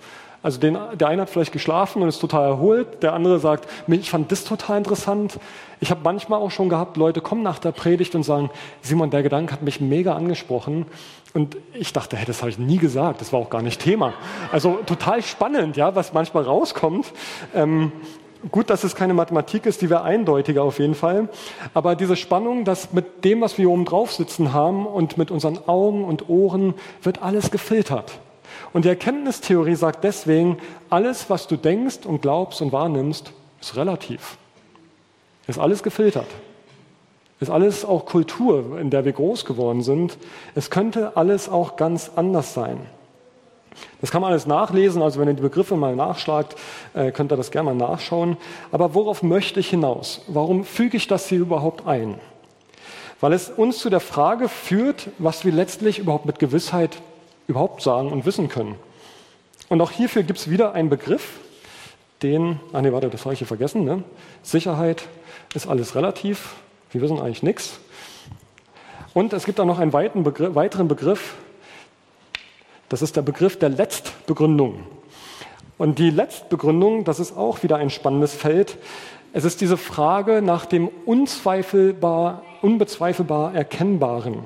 Also 0.45 0.61
den, 0.61 0.77
der 1.01 1.09
eine 1.09 1.23
hat 1.23 1.31
vielleicht 1.31 1.53
geschlafen 1.53 2.03
und 2.03 2.09
ist 2.11 2.19
total 2.19 2.47
erholt, 2.47 3.03
der 3.03 3.15
andere 3.15 3.39
sagt, 3.39 3.67
ich 3.89 4.11
fand 4.11 4.31
das 4.31 4.45
total 4.45 4.77
interessant. 4.77 5.41
Ich 5.81 5.91
habe 5.91 6.03
manchmal 6.05 6.39
auch 6.39 6.51
schon 6.51 6.69
gehabt, 6.69 6.99
Leute 6.99 7.23
kommen 7.23 7.43
nach 7.43 7.59
der 7.59 7.73
Predigt 7.73 8.15
und 8.15 8.25
sagen, 8.25 8.51
Simon, 8.83 9.09
der 9.09 9.23
Gedanke 9.23 9.55
hat 9.55 9.63
mich 9.63 9.81
mega 9.81 10.15
angesprochen. 10.15 10.85
Und 11.33 11.57
ich 11.73 11.95
dachte, 11.95 12.19
hey, 12.19 12.27
das 12.27 12.43
habe 12.43 12.51
ich 12.51 12.59
nie 12.59 12.77
gesagt, 12.77 13.23
das 13.23 13.33
war 13.33 13.41
auch 13.41 13.49
gar 13.49 13.63
nicht 13.63 13.81
Thema. 13.81 14.13
Also 14.53 14.81
total 14.85 15.23
spannend, 15.23 15.79
ja, 15.79 15.97
was 15.97 16.13
manchmal 16.13 16.43
rauskommt. 16.43 17.11
Ähm, 17.55 17.91
gut, 18.53 18.69
dass 18.69 18.85
es 18.85 18.95
keine 18.95 19.15
Mathematik 19.15 19.65
ist, 19.65 19.81
die 19.81 19.89
wäre 19.89 20.03
eindeutiger 20.03 20.63
auf 20.63 20.79
jeden 20.79 20.95
Fall. 20.95 21.31
Aber 21.73 21.97
diese 21.97 22.17
Spannung, 22.17 22.67
dass 22.67 22.93
mit 22.93 23.25
dem, 23.25 23.41
was 23.41 23.57
wir 23.57 23.71
oben 23.71 23.87
drauf 23.87 24.13
sitzen 24.13 24.53
haben 24.53 24.85
und 24.85 25.17
mit 25.17 25.31
unseren 25.31 25.59
Augen 25.67 26.05
und 26.05 26.29
Ohren, 26.29 26.75
wird 27.03 27.23
alles 27.23 27.51
gefiltert. 27.51 28.13
Und 28.75 28.85
die 28.85 28.88
Erkenntnistheorie 28.88 29.76
sagt 29.76 30.02
deswegen, 30.02 30.59
alles, 30.90 31.31
was 31.31 31.47
du 31.47 31.57
denkst 31.57 32.04
und 32.04 32.23
glaubst 32.23 32.61
und 32.61 32.73
wahrnimmst, 32.73 33.33
ist 33.61 33.76
relativ. 33.76 34.37
Ist 35.47 35.61
alles 35.61 35.85
gefiltert. 35.85 36.26
Ist 37.38 37.50
alles 37.50 37.85
auch 37.85 38.04
Kultur, 38.04 38.78
in 38.81 38.90
der 38.90 39.04
wir 39.04 39.12
groß 39.12 39.45
geworden 39.45 39.83
sind. 39.83 40.19
Es 40.57 40.71
könnte 40.71 41.16
alles 41.16 41.49
auch 41.49 41.76
ganz 41.76 42.11
anders 42.16 42.52
sein. 42.52 42.81
Das 44.00 44.11
kann 44.11 44.21
man 44.21 44.33
alles 44.33 44.47
nachlesen, 44.47 45.02
also 45.02 45.21
wenn 45.21 45.28
ihr 45.28 45.35
die 45.35 45.43
Begriffe 45.43 45.76
mal 45.76 45.95
nachschlagt, 45.95 46.57
äh, 46.95 47.12
könnt 47.12 47.33
ihr 47.33 47.37
das 47.37 47.52
gerne 47.52 47.73
mal 47.73 47.88
nachschauen. 47.88 48.37
Aber 48.73 48.95
worauf 48.95 49.23
möchte 49.23 49.61
ich 49.61 49.71
hinaus? 49.71 50.23
Warum 50.26 50.64
füge 50.64 50.97
ich 50.97 51.07
das 51.07 51.28
hier 51.28 51.38
überhaupt 51.38 51.87
ein? 51.87 52.19
Weil 53.21 53.35
es 53.35 53.50
uns 53.50 53.78
zu 53.78 53.88
der 53.88 54.00
Frage 54.00 54.49
führt, 54.49 55.11
was 55.19 55.45
wir 55.45 55.52
letztlich 55.52 56.00
überhaupt 56.00 56.26
mit 56.26 56.40
Gewissheit 56.40 56.99
überhaupt 57.47 57.83
sagen 57.83 58.11
und 58.11 58.27
wissen 58.27 58.49
können. 58.49 58.77
Und 59.69 59.81
auch 59.81 59.91
hierfür 59.91 60.23
gibt 60.23 60.39
es 60.39 60.51
wieder 60.51 60.73
einen 60.73 60.89
Begriff, 60.91 61.39
den, 62.23 62.61
ach 62.73 62.81
nee, 62.81 62.93
warte, 62.93 63.11
das 63.11 63.25
habe 63.25 63.35
ich 63.35 63.39
hier 63.39 63.49
vergessen, 63.49 63.85
ne? 63.85 64.05
Sicherheit 64.43 65.09
ist 65.55 65.67
alles 65.67 65.95
relativ, 65.95 66.55
wir 66.91 67.01
wissen 67.01 67.19
eigentlich 67.19 67.43
nichts. 67.43 67.81
Und 69.13 69.33
es 69.33 69.45
gibt 69.45 69.61
auch 69.61 69.67
noch 69.67 69.79
einen 69.79 69.93
weiteren 69.93 70.89
Begriff, 70.89 71.35
das 72.89 73.03
ist 73.03 73.17
der 73.17 73.23
Begriff 73.23 73.59
der 73.59 73.71
Letztbegründung. 73.71 74.87
Und 75.79 75.99
die 75.99 76.11
Letztbegründung, 76.11 77.05
das 77.05 77.19
ist 77.19 77.37
auch 77.37 77.63
wieder 77.63 77.77
ein 77.77 77.91
spannendes 77.91 78.35
Feld. 78.35 78.79
Es 79.33 79.45
ist 79.45 79.61
diese 79.61 79.77
Frage 79.77 80.43
nach 80.43 80.67
dem 80.67 80.89
unzweifelbar, 81.05 82.43
unbezweifelbar 82.63 83.55
Erkennbaren. 83.55 84.45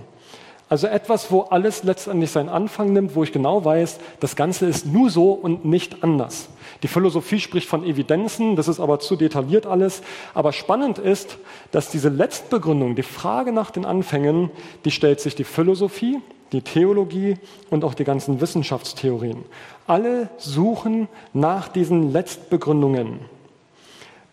Also 0.69 0.87
etwas, 0.87 1.31
wo 1.31 1.43
alles 1.43 1.83
letztendlich 1.83 2.31
seinen 2.31 2.51
Anfang 2.51 2.93
nimmt, 2.93 3.15
wo 3.15 3.23
ich 3.23 3.33
genau 3.33 3.65
weiß, 3.65 3.99
das 4.21 4.37
Ganze 4.37 4.67
ist 4.67 4.87
nur 4.87 5.09
so 5.09 5.33
und 5.33 5.65
nicht 5.65 6.03
anders. 6.05 6.49
Die 6.83 6.89
Philosophie 6.89 7.41
spricht 7.41 7.69
von 7.69 7.85
Evidenzen, 7.85 8.55
das 8.55 8.69
ist 8.69 8.79
aber 8.79 9.01
zu 9.01 9.17
detailliert 9.17 9.67
alles. 9.67 10.03
Aber 10.35 10.53
spannend 10.53 10.99
ist, 10.99 11.39
dass 11.73 11.91
diese 11.91 12.11
Letztbegründung, 12.11 12.95
die 12.95 13.03
Frage 13.03 13.53
nach 13.53 13.71
den 13.71 13.85
Anfängen, 13.85 14.51
die 14.85 14.91
stellt 14.91 15.21
sich 15.21 15.35
die 15.35 15.45
Philosophie, 15.45 16.21
die 16.53 16.63
Theologie 16.63 17.37
und 17.71 17.83
auch 17.85 17.95
die 17.95 18.05
ganzen 18.05 18.41
Wissenschaftstheorien. 18.41 19.45
Alle 19.87 20.29
suchen 20.37 21.09
nach 21.33 21.69
diesen 21.69 22.13
Letztbegründungen. 22.13 23.21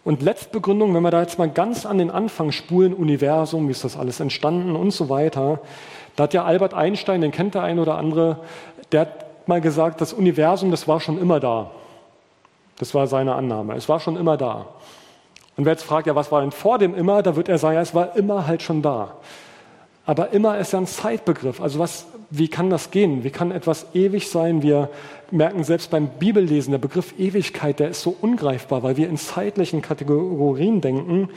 Und 0.03 0.21
Letztbegründung, 0.21 0.93
wenn 0.93 1.01
wir 1.01 1.09
da 1.09 1.21
jetzt 1.21 1.39
mal 1.39 1.49
ganz 1.49 1.85
an 1.85 1.97
den 1.97 2.11
Anfang 2.11 2.51
spulen, 2.51 2.93
Universum, 2.93 3.67
wie 3.67 3.71
ist 3.71 3.83
das 3.83 3.97
alles 3.97 4.19
entstanden 4.19 4.75
und 4.75 4.91
so 4.91 5.09
weiter, 5.09 5.61
da 6.15 6.24
hat 6.24 6.34
ja 6.34 6.43
Albert 6.43 6.74
Einstein, 6.74 7.22
den 7.22 7.31
kennt 7.31 7.55
der 7.55 7.63
ein 7.63 7.79
oder 7.79 7.98
andere, 7.98 8.38
der 8.91 9.01
hat 9.01 9.48
mal 9.48 9.62
gesagt, 9.62 10.01
das 10.01 10.13
Universum, 10.13 10.72
das 10.72 10.88
war 10.88 11.00
schon 11.00 11.19
immer 11.19 11.39
da. 11.39 11.72
Das 12.77 12.93
war 12.93 13.07
seine 13.07 13.36
Annahme. 13.36 13.75
Es 13.75 13.88
war 13.88 14.00
schon 14.00 14.17
immer 14.17 14.38
da. 14.38 14.65
Und 15.57 15.65
wer 15.65 15.74
jetzt 15.74 15.84
fragt, 15.84 16.07
ja, 16.07 16.15
was 16.15 16.31
war 16.31 16.41
denn 16.41 16.51
vor 16.51 16.77
dem 16.77 16.93
immer, 16.95 17.22
da 17.24 17.36
wird 17.36 17.48
er 17.48 17.57
sagen, 17.57 17.75
ja, 17.75 17.81
es 17.81 17.95
war 17.95 18.15
immer 18.15 18.48
halt 18.48 18.62
schon 18.62 18.81
da. 18.81 19.13
Aber 20.05 20.31
immer 20.31 20.57
ist 20.59 20.74
ja 20.74 20.79
ein 20.79 20.88
Zeitbegriff. 20.88 21.62
Also 21.62 21.79
was, 21.79 22.05
wie 22.29 22.47
kann 22.47 22.69
das 22.69 22.91
gehen? 22.91 23.24
Wie 23.24 23.31
kann 23.31 23.51
etwas 23.51 23.88
ewig 23.93 24.29
sein? 24.29 24.62
Wir 24.62 24.89
merken 25.31 25.63
selbst 25.63 25.89
beim 25.89 26.07
Bibellesen, 26.07 26.71
der 26.71 26.77
Begriff 26.77 27.17
Ewigkeit, 27.17 27.79
der 27.79 27.89
ist 27.89 28.01
so 28.01 28.15
ungreifbar, 28.21 28.83
weil 28.83 28.97
wir 28.97 29.09
in 29.09 29.17
zeitlichen 29.17 29.81
Kategorien 29.81 30.81
denken. 30.81 31.29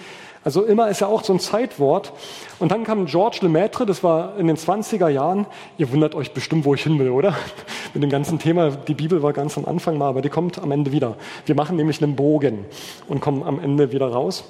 Also 0.45 0.65
immer 0.65 0.89
ist 0.89 1.01
ja 1.01 1.09
auch 1.09 1.25
so 1.25 1.33
ein 1.33 1.41
Zeitwort. 1.41 2.13
Und 2.59 2.71
dann 2.71 2.85
kam 2.85 3.07
Georges 3.07 3.43
Lemaitre, 3.43 3.87
das 3.87 4.05
war 4.05 4.39
in 4.39 4.47
den 4.47 4.57
20er 4.57 5.09
Jahren. 5.09 5.47
Ihr 5.79 5.91
wundert 5.93 6.15
euch 6.15 6.33
bestimmt, 6.33 6.65
wo 6.65 6.75
ich 6.75 6.83
hin 6.83 6.99
will, 6.99 7.11
oder? 7.11 7.35
Mit 7.95 8.03
dem 8.03 8.11
ganzen 8.11 8.39
Thema. 8.39 8.71
Die 8.71 8.95
Bibel 8.95 9.23
war 9.23 9.33
ganz 9.33 9.57
am 9.59 9.65
Anfang 9.65 9.99
mal, 9.99 10.09
aber 10.09 10.23
die 10.23 10.29
kommt 10.29 10.59
am 10.59 10.73
Ende 10.73 10.93
wieder. 10.93 11.17
Wir 11.47 11.55
machen 11.55 11.77
nämlich 11.77 12.03
einen 12.03 12.17
Bogen 12.17 12.67
und 13.09 13.21
kommen 13.21 13.43
am 13.43 13.61
Ende 13.61 13.93
wieder 13.93 14.09
raus. 14.09 14.45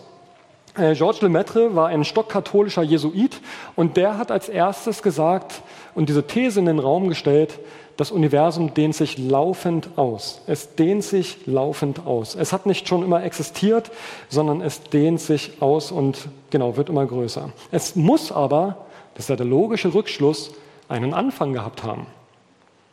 Äh, 0.78 0.94
Georges 0.94 1.20
Lemaitre 1.22 1.74
war 1.74 1.88
ein 1.88 2.04
stockkatholischer 2.04 2.82
Jesuit 2.82 3.40
und 3.74 3.96
der 3.96 4.16
hat 4.16 4.30
als 4.30 4.48
erstes 4.48 5.02
gesagt 5.02 5.62
und 5.94 6.08
diese 6.08 6.26
These 6.26 6.60
in 6.60 6.66
den 6.66 6.78
Raum 6.78 7.08
gestellt, 7.08 7.58
das 7.96 8.12
Universum 8.12 8.74
dehnt 8.74 8.94
sich 8.94 9.18
laufend 9.18 9.88
aus. 9.96 10.40
Es 10.46 10.76
dehnt 10.76 11.02
sich 11.02 11.46
laufend 11.46 12.06
aus. 12.06 12.36
Es 12.36 12.52
hat 12.52 12.64
nicht 12.64 12.86
schon 12.86 13.02
immer 13.02 13.24
existiert, 13.24 13.90
sondern 14.28 14.60
es 14.60 14.84
dehnt 14.84 15.20
sich 15.20 15.60
aus 15.60 15.90
und 15.90 16.28
genau 16.50 16.76
wird 16.76 16.90
immer 16.90 17.06
größer. 17.06 17.50
Es 17.72 17.96
muss 17.96 18.30
aber, 18.30 18.86
das 19.14 19.24
ist 19.24 19.30
ja 19.30 19.36
der 19.36 19.46
logische 19.46 19.92
Rückschluss, 19.92 20.52
einen 20.88 21.12
Anfang 21.12 21.52
gehabt 21.52 21.82
haben. 21.82 22.06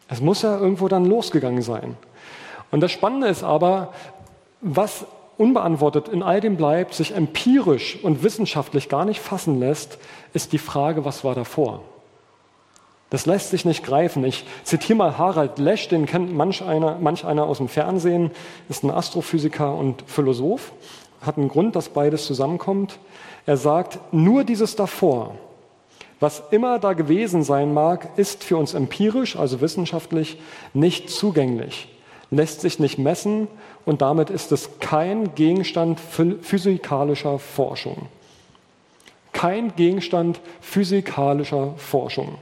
Es 0.07 0.21
muss 0.21 0.41
ja 0.41 0.57
irgendwo 0.57 0.87
dann 0.87 1.05
losgegangen 1.05 1.61
sein. 1.61 1.95
Und 2.71 2.81
das 2.81 2.91
Spannende 2.91 3.27
ist 3.27 3.43
aber, 3.43 3.93
was 4.61 5.05
unbeantwortet 5.37 6.07
in 6.07 6.23
all 6.23 6.41
dem 6.41 6.57
bleibt, 6.57 6.93
sich 6.93 7.13
empirisch 7.13 7.97
und 8.01 8.23
wissenschaftlich 8.23 8.89
gar 8.89 9.05
nicht 9.05 9.19
fassen 9.19 9.59
lässt, 9.59 9.97
ist 10.33 10.53
die 10.53 10.57
Frage, 10.57 11.05
was 11.05 11.23
war 11.23 11.35
davor? 11.35 11.81
Das 13.09 13.25
lässt 13.25 13.51
sich 13.51 13.65
nicht 13.65 13.83
greifen. 13.83 14.25
Ich 14.25 14.45
zitiere 14.63 14.97
mal 14.97 15.17
Harald 15.17 15.59
Lesch, 15.59 15.87
den 15.87 16.05
kennt 16.05 16.33
manch 16.33 16.63
einer, 16.63 16.97
manch 16.99 17.23
einer 17.23 17.45
aus 17.45 17.59
dem 17.59 17.67
Fernsehen, 17.67 18.31
ist 18.67 18.83
ein 18.83 18.91
Astrophysiker 18.91 19.75
und 19.75 20.03
Philosoph, 20.07 20.71
hat 21.21 21.37
einen 21.37 21.49
Grund, 21.49 21.75
dass 21.75 21.89
beides 21.89 22.25
zusammenkommt. 22.25 22.99
Er 23.45 23.57
sagt, 23.57 23.99
nur 24.11 24.43
dieses 24.43 24.75
davor, 24.75 25.35
was 26.19 26.43
immer 26.51 26.79
da 26.79 26.93
gewesen 26.93 27.43
sein 27.43 27.73
mag, 27.73 28.09
ist 28.17 28.43
für 28.43 28.57
uns 28.57 28.73
empirisch, 28.73 29.35
also 29.35 29.61
wissenschaftlich, 29.61 30.39
nicht 30.73 31.09
zugänglich, 31.09 31.87
lässt 32.31 32.61
sich 32.61 32.79
nicht 32.79 32.97
messen 32.97 33.47
und 33.85 34.01
damit 34.01 34.29
ist 34.29 34.51
es 34.51 34.79
kein 34.79 35.35
Gegenstand 35.35 35.99
physikalischer 35.99 37.39
Forschung. 37.39 38.07
Kein 39.31 39.75
Gegenstand 39.75 40.39
physikalischer 40.61 41.73
Forschung. 41.77 42.35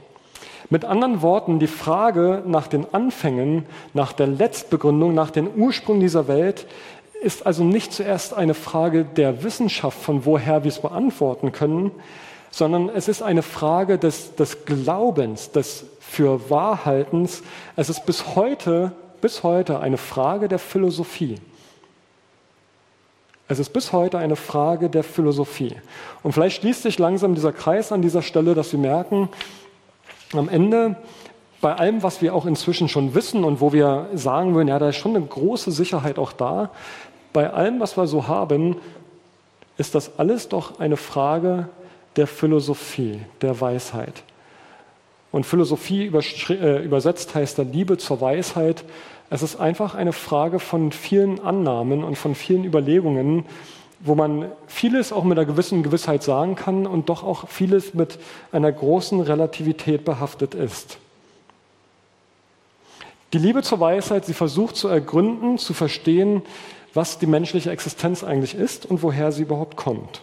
Mit 0.70 0.84
anderen 0.84 1.20
Worten, 1.20 1.58
die 1.58 1.66
Frage 1.66 2.42
nach 2.46 2.66
den 2.66 2.86
Anfängen, 2.94 3.66
nach 3.92 4.12
der 4.12 4.26
Letztbegründung, 4.26 5.14
nach 5.14 5.30
den 5.30 5.48
Ursprung 5.54 6.00
dieser 6.00 6.26
Welt 6.26 6.66
ist 7.22 7.46
also 7.46 7.64
nicht 7.64 7.92
zuerst 7.92 8.34
eine 8.34 8.54
Frage 8.54 9.04
der 9.04 9.42
Wissenschaft, 9.42 9.98
von 9.98 10.24
woher 10.24 10.64
wir 10.64 10.68
es 10.68 10.80
beantworten 10.80 11.52
können, 11.52 11.90
sondern 12.50 12.88
es 12.88 13.08
ist 13.08 13.22
eine 13.22 13.42
Frage 13.42 13.98
des, 13.98 14.36
des 14.36 14.64
Glaubens, 14.64 15.50
des 15.50 15.86
Fürwahrhaltens. 16.00 17.42
Es 17.76 17.88
ist 17.88 18.06
bis 18.06 18.36
heute 18.36 18.92
bis 19.24 19.42
heute 19.42 19.80
eine 19.80 19.96
Frage 19.96 20.48
der 20.48 20.58
Philosophie. 20.58 21.36
Es 23.48 23.58
ist 23.58 23.70
bis 23.70 23.90
heute 23.90 24.18
eine 24.18 24.36
Frage 24.36 24.90
der 24.90 25.02
Philosophie. 25.02 25.74
Und 26.22 26.32
vielleicht 26.32 26.60
schließt 26.60 26.82
sich 26.82 26.98
langsam 26.98 27.34
dieser 27.34 27.54
Kreis 27.54 27.90
an 27.90 28.02
dieser 28.02 28.20
Stelle, 28.20 28.52
dass 28.52 28.68
Sie 28.68 28.76
merken, 28.76 29.30
am 30.34 30.50
Ende, 30.50 30.96
bei 31.62 31.74
allem, 31.74 32.02
was 32.02 32.20
wir 32.20 32.34
auch 32.34 32.44
inzwischen 32.44 32.90
schon 32.90 33.14
wissen 33.14 33.44
und 33.44 33.62
wo 33.62 33.72
wir 33.72 34.10
sagen 34.12 34.54
würden, 34.54 34.68
ja, 34.68 34.78
da 34.78 34.90
ist 34.90 34.96
schon 34.96 35.16
eine 35.16 35.24
große 35.24 35.70
Sicherheit 35.70 36.18
auch 36.18 36.34
da, 36.34 36.68
bei 37.32 37.50
allem, 37.50 37.80
was 37.80 37.96
wir 37.96 38.06
so 38.06 38.28
haben, 38.28 38.76
ist 39.78 39.94
das 39.94 40.18
alles 40.18 40.50
doch 40.50 40.80
eine 40.80 40.98
Frage 40.98 41.70
der 42.16 42.26
Philosophie, 42.26 43.22
der 43.40 43.58
Weisheit. 43.58 44.22
Und 45.34 45.44
Philosophie 45.44 46.12
äh, 46.50 46.84
übersetzt 46.84 47.34
heißt 47.34 47.58
da 47.58 47.64
Liebe 47.64 47.98
zur 47.98 48.20
Weisheit. 48.20 48.84
Es 49.30 49.42
ist 49.42 49.56
einfach 49.56 49.94
eine 49.94 50.12
Frage 50.12 50.58
von 50.58 50.92
vielen 50.92 51.40
Annahmen 51.40 52.04
und 52.04 52.16
von 52.16 52.34
vielen 52.34 52.64
Überlegungen, 52.64 53.44
wo 54.00 54.14
man 54.14 54.52
vieles 54.66 55.12
auch 55.12 55.24
mit 55.24 55.38
einer 55.38 55.46
gewissen 55.46 55.82
Gewissheit 55.82 56.22
sagen 56.22 56.56
kann 56.56 56.86
und 56.86 57.08
doch 57.08 57.24
auch 57.24 57.48
vieles 57.48 57.94
mit 57.94 58.18
einer 58.52 58.70
großen 58.70 59.20
Relativität 59.20 60.04
behaftet 60.04 60.54
ist. 60.54 60.98
Die 63.32 63.38
Liebe 63.38 63.62
zur 63.62 63.80
Weisheit, 63.80 64.26
sie 64.26 64.34
versucht 64.34 64.76
zu 64.76 64.88
ergründen, 64.88 65.58
zu 65.58 65.74
verstehen, 65.74 66.42
was 66.92 67.18
die 67.18 67.26
menschliche 67.26 67.70
Existenz 67.70 68.22
eigentlich 68.22 68.54
ist 68.54 68.86
und 68.86 69.02
woher 69.02 69.32
sie 69.32 69.42
überhaupt 69.42 69.76
kommt. 69.76 70.22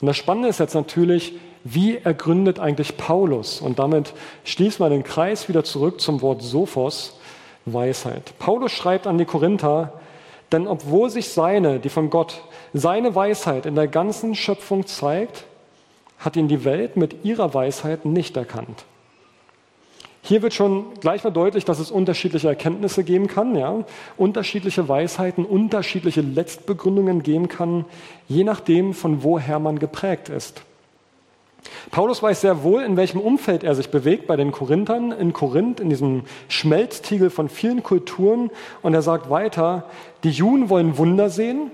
Und 0.00 0.06
das 0.06 0.16
Spannende 0.16 0.48
ist 0.48 0.60
jetzt 0.60 0.74
natürlich, 0.74 1.34
wie 1.64 1.96
ergründet 1.96 2.60
eigentlich 2.60 2.96
Paulus? 2.96 3.60
Und 3.60 3.78
damit 3.78 4.12
schließt 4.44 4.80
man 4.80 4.90
den 4.90 5.02
Kreis 5.02 5.48
wieder 5.48 5.64
zurück 5.64 6.00
zum 6.00 6.22
Wort 6.22 6.42
Sophos, 6.42 7.17
Weisheit. 7.72 8.38
Paulus 8.38 8.72
schreibt 8.72 9.06
an 9.06 9.18
die 9.18 9.24
Korinther, 9.24 9.92
denn 10.52 10.66
obwohl 10.66 11.10
sich 11.10 11.28
seine, 11.28 11.78
die 11.78 11.88
von 11.88 12.10
Gott, 12.10 12.42
seine 12.72 13.14
Weisheit 13.14 13.66
in 13.66 13.74
der 13.74 13.88
ganzen 13.88 14.34
Schöpfung 14.34 14.86
zeigt, 14.86 15.44
hat 16.18 16.36
ihn 16.36 16.48
die 16.48 16.64
Welt 16.64 16.96
mit 16.96 17.24
ihrer 17.24 17.54
Weisheit 17.54 18.04
nicht 18.04 18.36
erkannt. 18.36 18.84
Hier 20.22 20.42
wird 20.42 20.52
schon 20.52 20.94
gleich 21.00 21.24
mal 21.24 21.30
deutlich, 21.30 21.64
dass 21.64 21.78
es 21.78 21.90
unterschiedliche 21.90 22.48
Erkenntnisse 22.48 23.04
geben 23.04 23.28
kann, 23.28 23.56
ja? 23.56 23.84
unterschiedliche 24.16 24.88
Weisheiten, 24.88 25.44
unterschiedliche 25.44 26.20
Letztbegründungen 26.20 27.22
geben 27.22 27.48
kann, 27.48 27.84
je 28.26 28.44
nachdem, 28.44 28.94
von 28.94 29.22
woher 29.22 29.58
man 29.58 29.78
geprägt 29.78 30.28
ist. 30.28 30.62
Paulus 31.90 32.22
weiß 32.22 32.40
sehr 32.40 32.62
wohl, 32.62 32.82
in 32.82 32.96
welchem 32.96 33.20
Umfeld 33.20 33.64
er 33.64 33.74
sich 33.74 33.90
bewegt 33.90 34.26
bei 34.26 34.36
den 34.36 34.52
Korinthern, 34.52 35.12
in 35.12 35.32
Korinth, 35.32 35.80
in 35.80 35.90
diesem 35.90 36.22
Schmelztiegel 36.48 37.30
von 37.30 37.48
vielen 37.48 37.82
Kulturen. 37.82 38.50
Und 38.82 38.94
er 38.94 39.02
sagt 39.02 39.30
weiter, 39.30 39.84
die 40.24 40.30
Juden 40.30 40.68
wollen 40.68 40.98
Wunder 40.98 41.30
sehen, 41.30 41.70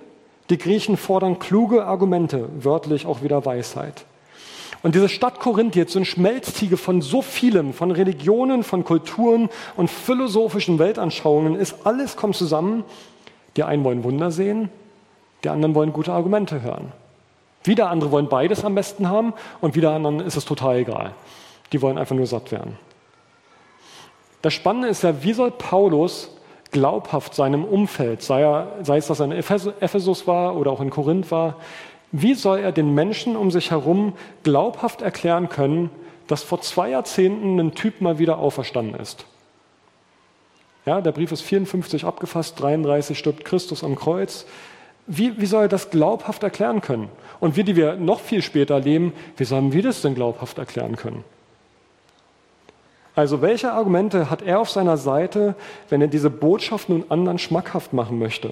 die 0.51 0.59
Griechen 0.59 0.97
fordern 0.97 1.39
kluge 1.39 1.85
Argumente, 1.85 2.49
wörtlich 2.61 3.07
auch 3.07 3.23
wieder 3.23 3.45
Weisheit. 3.45 4.05
Und 4.83 4.95
diese 4.95 5.09
Stadt 5.09 5.41
Korinth 5.41 5.77
jetzt 5.77 5.95
so 5.95 5.99
ein 5.99 6.05
Schmelztiegel 6.05 6.77
von 6.77 7.01
so 7.01 7.23
vielem, 7.23 7.73
von 7.73 7.91
Religionen, 7.91 8.63
von 8.63 8.85
Kulturen 8.85 9.49
und 9.77 9.89
philosophischen 9.89 10.79
Weltanschauungen 10.79 11.57
ist, 11.57 11.87
alles 11.87 12.17
kommt 12.17 12.37
zusammen. 12.37 12.85
Die 13.57 13.63
einen 13.63 13.85
wollen 13.85 14.05
Wunder 14.05 14.31
sehen, 14.31 14.69
die 15.43 15.49
anderen 15.49 15.75
wollen 15.75 15.93
gute 15.93 16.13
Argumente 16.13 16.61
hören. 16.61 16.93
Wieder 17.65 17.89
andere 17.91 18.13
wollen 18.13 18.29
beides 18.29 18.65
am 18.65 18.75
besten 18.75 19.09
haben 19.09 19.33
und 19.61 19.75
wieder 19.75 19.93
anderen 19.93 20.21
ist 20.21 20.37
es 20.37 20.45
total 20.45 20.77
egal. 20.77 21.13
Die 21.73 21.83
wollen 21.83 21.99
einfach 21.99 22.15
nur 22.15 22.27
satt 22.27 22.53
werden. 22.53 22.79
Das 24.43 24.53
Spannende 24.53 24.89
ist 24.89 25.03
ja, 25.03 25.23
wie 25.23 25.33
soll 25.33 25.51
Paulus 25.51 26.31
glaubhaft 26.71 27.35
seinem 27.35 27.65
Umfeld, 27.65 28.21
sei, 28.23 28.43
er, 28.43 28.67
sei 28.83 28.99
es, 28.99 29.07
dass 29.07 29.21
er 29.21 29.27
in 29.27 29.33
Ephesus 29.33 30.27
war 30.27 30.57
oder 30.57 30.71
auch 30.71 30.81
in 30.81 30.91
Korinth 30.91 31.31
war, 31.31 31.57
wie 32.13 32.35
soll 32.35 32.59
er 32.59 32.71
den 32.71 32.95
Menschen 32.95 33.37
um 33.37 33.51
sich 33.51 33.71
herum 33.71 34.13
glaubhaft 34.43 35.01
erklären 35.01 35.49
können, 35.49 35.91
dass 36.27 36.43
vor 36.43 36.61
zwei 36.61 36.91
Jahrzehnten 36.91 37.59
ein 37.59 37.75
Typ 37.75 38.01
mal 38.01 38.19
wieder 38.19 38.39
auferstanden 38.39 39.01
ist? 39.01 39.25
Ja, 40.87 41.01
der 41.01 41.13
Brief 41.13 41.33
ist 41.33 41.41
54 41.41 42.05
abgefasst, 42.05 42.61
33 42.61 43.19
stirbt 43.19 43.45
Christus 43.45 43.83
am 43.83 43.97
Kreuz. 43.97 44.45
Wie, 45.07 45.41
wie 45.41 45.47
soll 45.47 45.63
er 45.63 45.69
das 45.69 45.91
glaubhaft 45.91 46.43
erklären 46.43 46.81
können? 46.81 47.09
Und 47.41 47.57
wir, 47.57 47.65
die 47.65 47.77
wir 47.77 47.97
noch 47.97 48.21
viel 48.21 48.43
später 48.43 48.81
leben, 48.81 49.13
wie 49.37 49.45
sollen 49.45 49.73
wir 49.73 49.83
das 49.83 50.03
denn 50.03 50.15
glaubhaft 50.15 50.59
erklären 50.59 50.97
können? 50.97 51.25
Also 53.15 53.43
welche 53.43 53.73
Argumente 53.73 54.31
hat 54.31 54.43
er 54.43 54.61
auf 54.61 54.71
seiner 54.71 54.97
Seite, 54.97 55.55
wenn 55.89 56.01
er 56.01 56.09
diese 56.09 56.31
Botschaft 56.31 56.89
nun 56.89 57.05
anderen 57.11 57.39
schmackhaft 57.39 57.93
machen 57.93 58.19
möchte? 58.19 58.51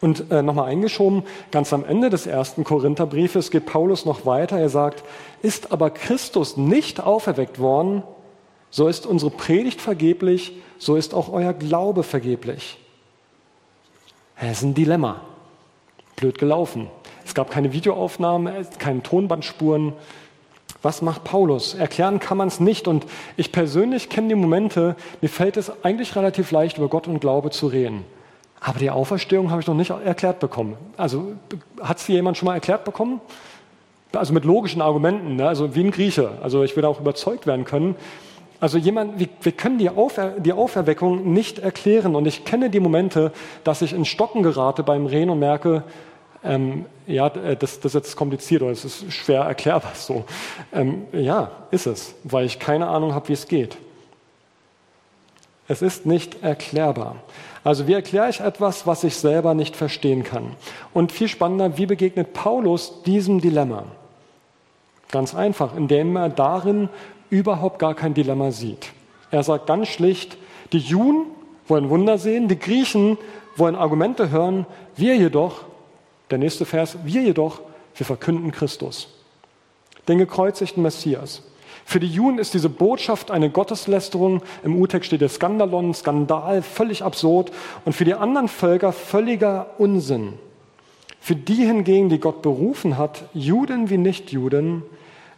Und 0.00 0.30
äh, 0.30 0.42
nochmal 0.42 0.70
eingeschoben, 0.70 1.22
ganz 1.50 1.72
am 1.72 1.84
Ende 1.84 2.08
des 2.08 2.26
ersten 2.26 2.64
Korintherbriefes 2.64 3.50
geht 3.50 3.66
Paulus 3.66 4.06
noch 4.06 4.24
weiter. 4.24 4.58
Er 4.58 4.70
sagt, 4.70 5.04
ist 5.42 5.70
aber 5.70 5.90
Christus 5.90 6.56
nicht 6.56 7.00
auferweckt 7.00 7.58
worden, 7.58 8.02
so 8.70 8.88
ist 8.88 9.06
unsere 9.06 9.30
Predigt 9.30 9.80
vergeblich, 9.80 10.52
so 10.78 10.96
ist 10.96 11.14
auch 11.14 11.30
euer 11.30 11.52
Glaube 11.52 12.02
vergeblich. 12.02 12.78
Das 14.40 14.58
ist 14.58 14.62
ein 14.62 14.74
Dilemma. 14.74 15.20
Blöd 16.16 16.38
gelaufen. 16.38 16.88
Gab 17.36 17.50
keine 17.50 17.74
Videoaufnahmen, 17.74 18.50
keine 18.78 19.02
Tonbandspuren. 19.02 19.92
Was 20.80 21.02
macht 21.02 21.22
Paulus? 21.22 21.74
Erklären 21.74 22.18
kann 22.18 22.38
man 22.38 22.48
es 22.48 22.60
nicht. 22.60 22.88
Und 22.88 23.04
ich 23.36 23.52
persönlich 23.52 24.08
kenne 24.08 24.28
die 24.28 24.34
Momente, 24.34 24.96
mir 25.20 25.28
fällt 25.28 25.58
es 25.58 25.70
eigentlich 25.84 26.16
relativ 26.16 26.50
leicht, 26.50 26.78
über 26.78 26.88
Gott 26.88 27.06
und 27.06 27.20
Glaube 27.20 27.50
zu 27.50 27.66
reden. 27.66 28.06
Aber 28.58 28.78
die 28.78 28.88
Auferstehung 28.88 29.50
habe 29.50 29.60
ich 29.60 29.66
noch 29.66 29.74
nicht 29.74 29.90
erklärt 29.90 30.40
bekommen. 30.40 30.78
Also 30.96 31.34
hat 31.82 31.98
es 31.98 32.08
jemand 32.08 32.38
schon 32.38 32.46
mal 32.46 32.54
erklärt 32.54 32.86
bekommen? 32.86 33.20
Also 34.14 34.32
mit 34.32 34.46
logischen 34.46 34.80
Argumenten, 34.80 35.36
ne? 35.36 35.46
also 35.46 35.74
wie 35.74 35.84
ein 35.84 35.90
Grieche. 35.90 36.30
Also 36.42 36.62
ich 36.62 36.74
will 36.74 36.86
auch 36.86 37.00
überzeugt 37.00 37.46
werden 37.46 37.66
können. 37.66 37.96
Also 38.60 38.78
jemand, 38.78 39.20
wir, 39.20 39.28
wir 39.42 39.52
können 39.52 39.76
die, 39.76 39.90
Aufer, 39.90 40.40
die 40.40 40.54
Auferweckung 40.54 41.34
nicht 41.34 41.58
erklären. 41.58 42.16
Und 42.16 42.24
ich 42.24 42.46
kenne 42.46 42.70
die 42.70 42.80
Momente, 42.80 43.30
dass 43.62 43.82
ich 43.82 43.92
in 43.92 44.06
Stocken 44.06 44.42
gerate 44.42 44.82
beim 44.82 45.04
Reden 45.04 45.28
und 45.28 45.38
merke, 45.38 45.84
ähm, 46.46 46.86
ja, 47.06 47.26
äh, 47.28 47.56
das, 47.56 47.80
das 47.80 47.94
ist 47.94 47.94
jetzt 47.94 48.16
kompliziert 48.16 48.62
oder 48.62 48.72
es 48.72 48.84
ist 48.84 49.12
schwer 49.12 49.42
erklärbar 49.42 49.92
so. 49.94 50.24
Ähm, 50.72 51.06
ja, 51.12 51.50
ist 51.70 51.86
es, 51.86 52.14
weil 52.24 52.46
ich 52.46 52.58
keine 52.58 52.88
Ahnung 52.88 53.14
habe, 53.14 53.28
wie 53.28 53.34
es 53.34 53.48
geht. 53.48 53.76
Es 55.68 55.82
ist 55.82 56.06
nicht 56.06 56.42
erklärbar. 56.42 57.16
Also 57.64 57.88
wie 57.88 57.94
erkläre 57.94 58.30
ich 58.30 58.38
etwas, 58.38 58.86
was 58.86 59.02
ich 59.02 59.16
selber 59.16 59.54
nicht 59.54 59.74
verstehen 59.74 60.22
kann? 60.22 60.54
Und 60.94 61.10
viel 61.10 61.26
spannender, 61.26 61.76
wie 61.76 61.86
begegnet 61.86 62.32
Paulus 62.32 63.02
diesem 63.02 63.40
Dilemma? 63.40 63.84
Ganz 65.10 65.34
einfach, 65.34 65.76
indem 65.76 66.14
er 66.16 66.28
darin 66.28 66.88
überhaupt 67.28 67.80
gar 67.80 67.94
kein 67.94 68.14
Dilemma 68.14 68.52
sieht. 68.52 68.92
Er 69.32 69.42
sagt 69.42 69.66
ganz 69.66 69.88
schlicht, 69.88 70.36
die 70.72 70.78
Juden 70.78 71.26
wollen 71.66 71.90
Wunder 71.90 72.18
sehen, 72.18 72.46
die 72.46 72.58
Griechen 72.58 73.18
wollen 73.56 73.74
Argumente 73.74 74.30
hören, 74.30 74.66
wir 74.96 75.16
jedoch, 75.16 75.64
der 76.30 76.38
nächste 76.38 76.64
Vers, 76.64 76.98
wir 77.04 77.22
jedoch, 77.22 77.60
wir 77.94 78.06
verkünden 78.06 78.52
Christus, 78.52 79.08
den 80.08 80.18
gekreuzigten 80.18 80.82
Messias. 80.82 81.42
Für 81.84 82.00
die 82.00 82.08
Juden 82.08 82.38
ist 82.38 82.52
diese 82.52 82.68
Botschaft 82.68 83.30
eine 83.30 83.48
Gotteslästerung. 83.48 84.42
Im 84.64 84.76
Urtext 84.76 85.06
steht 85.06 85.20
der 85.20 85.28
Skandalon, 85.28 85.94
Skandal, 85.94 86.62
völlig 86.62 87.04
absurd. 87.04 87.52
Und 87.84 87.92
für 87.92 88.04
die 88.04 88.14
anderen 88.14 88.48
Völker 88.48 88.92
völliger 88.92 89.70
Unsinn. 89.78 90.32
Für 91.20 91.36
die 91.36 91.64
hingegen, 91.64 92.08
die 92.08 92.18
Gott 92.18 92.42
berufen 92.42 92.98
hat, 92.98 93.24
Juden 93.34 93.88
wie 93.88 93.98
Nichtjuden, 93.98 94.82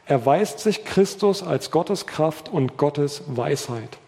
erweist 0.06 0.60
sich 0.60 0.86
Christus 0.86 1.42
als 1.42 1.70
Gottes 1.70 2.06
Kraft 2.06 2.48
und 2.48 2.78
Gottes 2.78 3.24
Weisheit. 3.26 3.98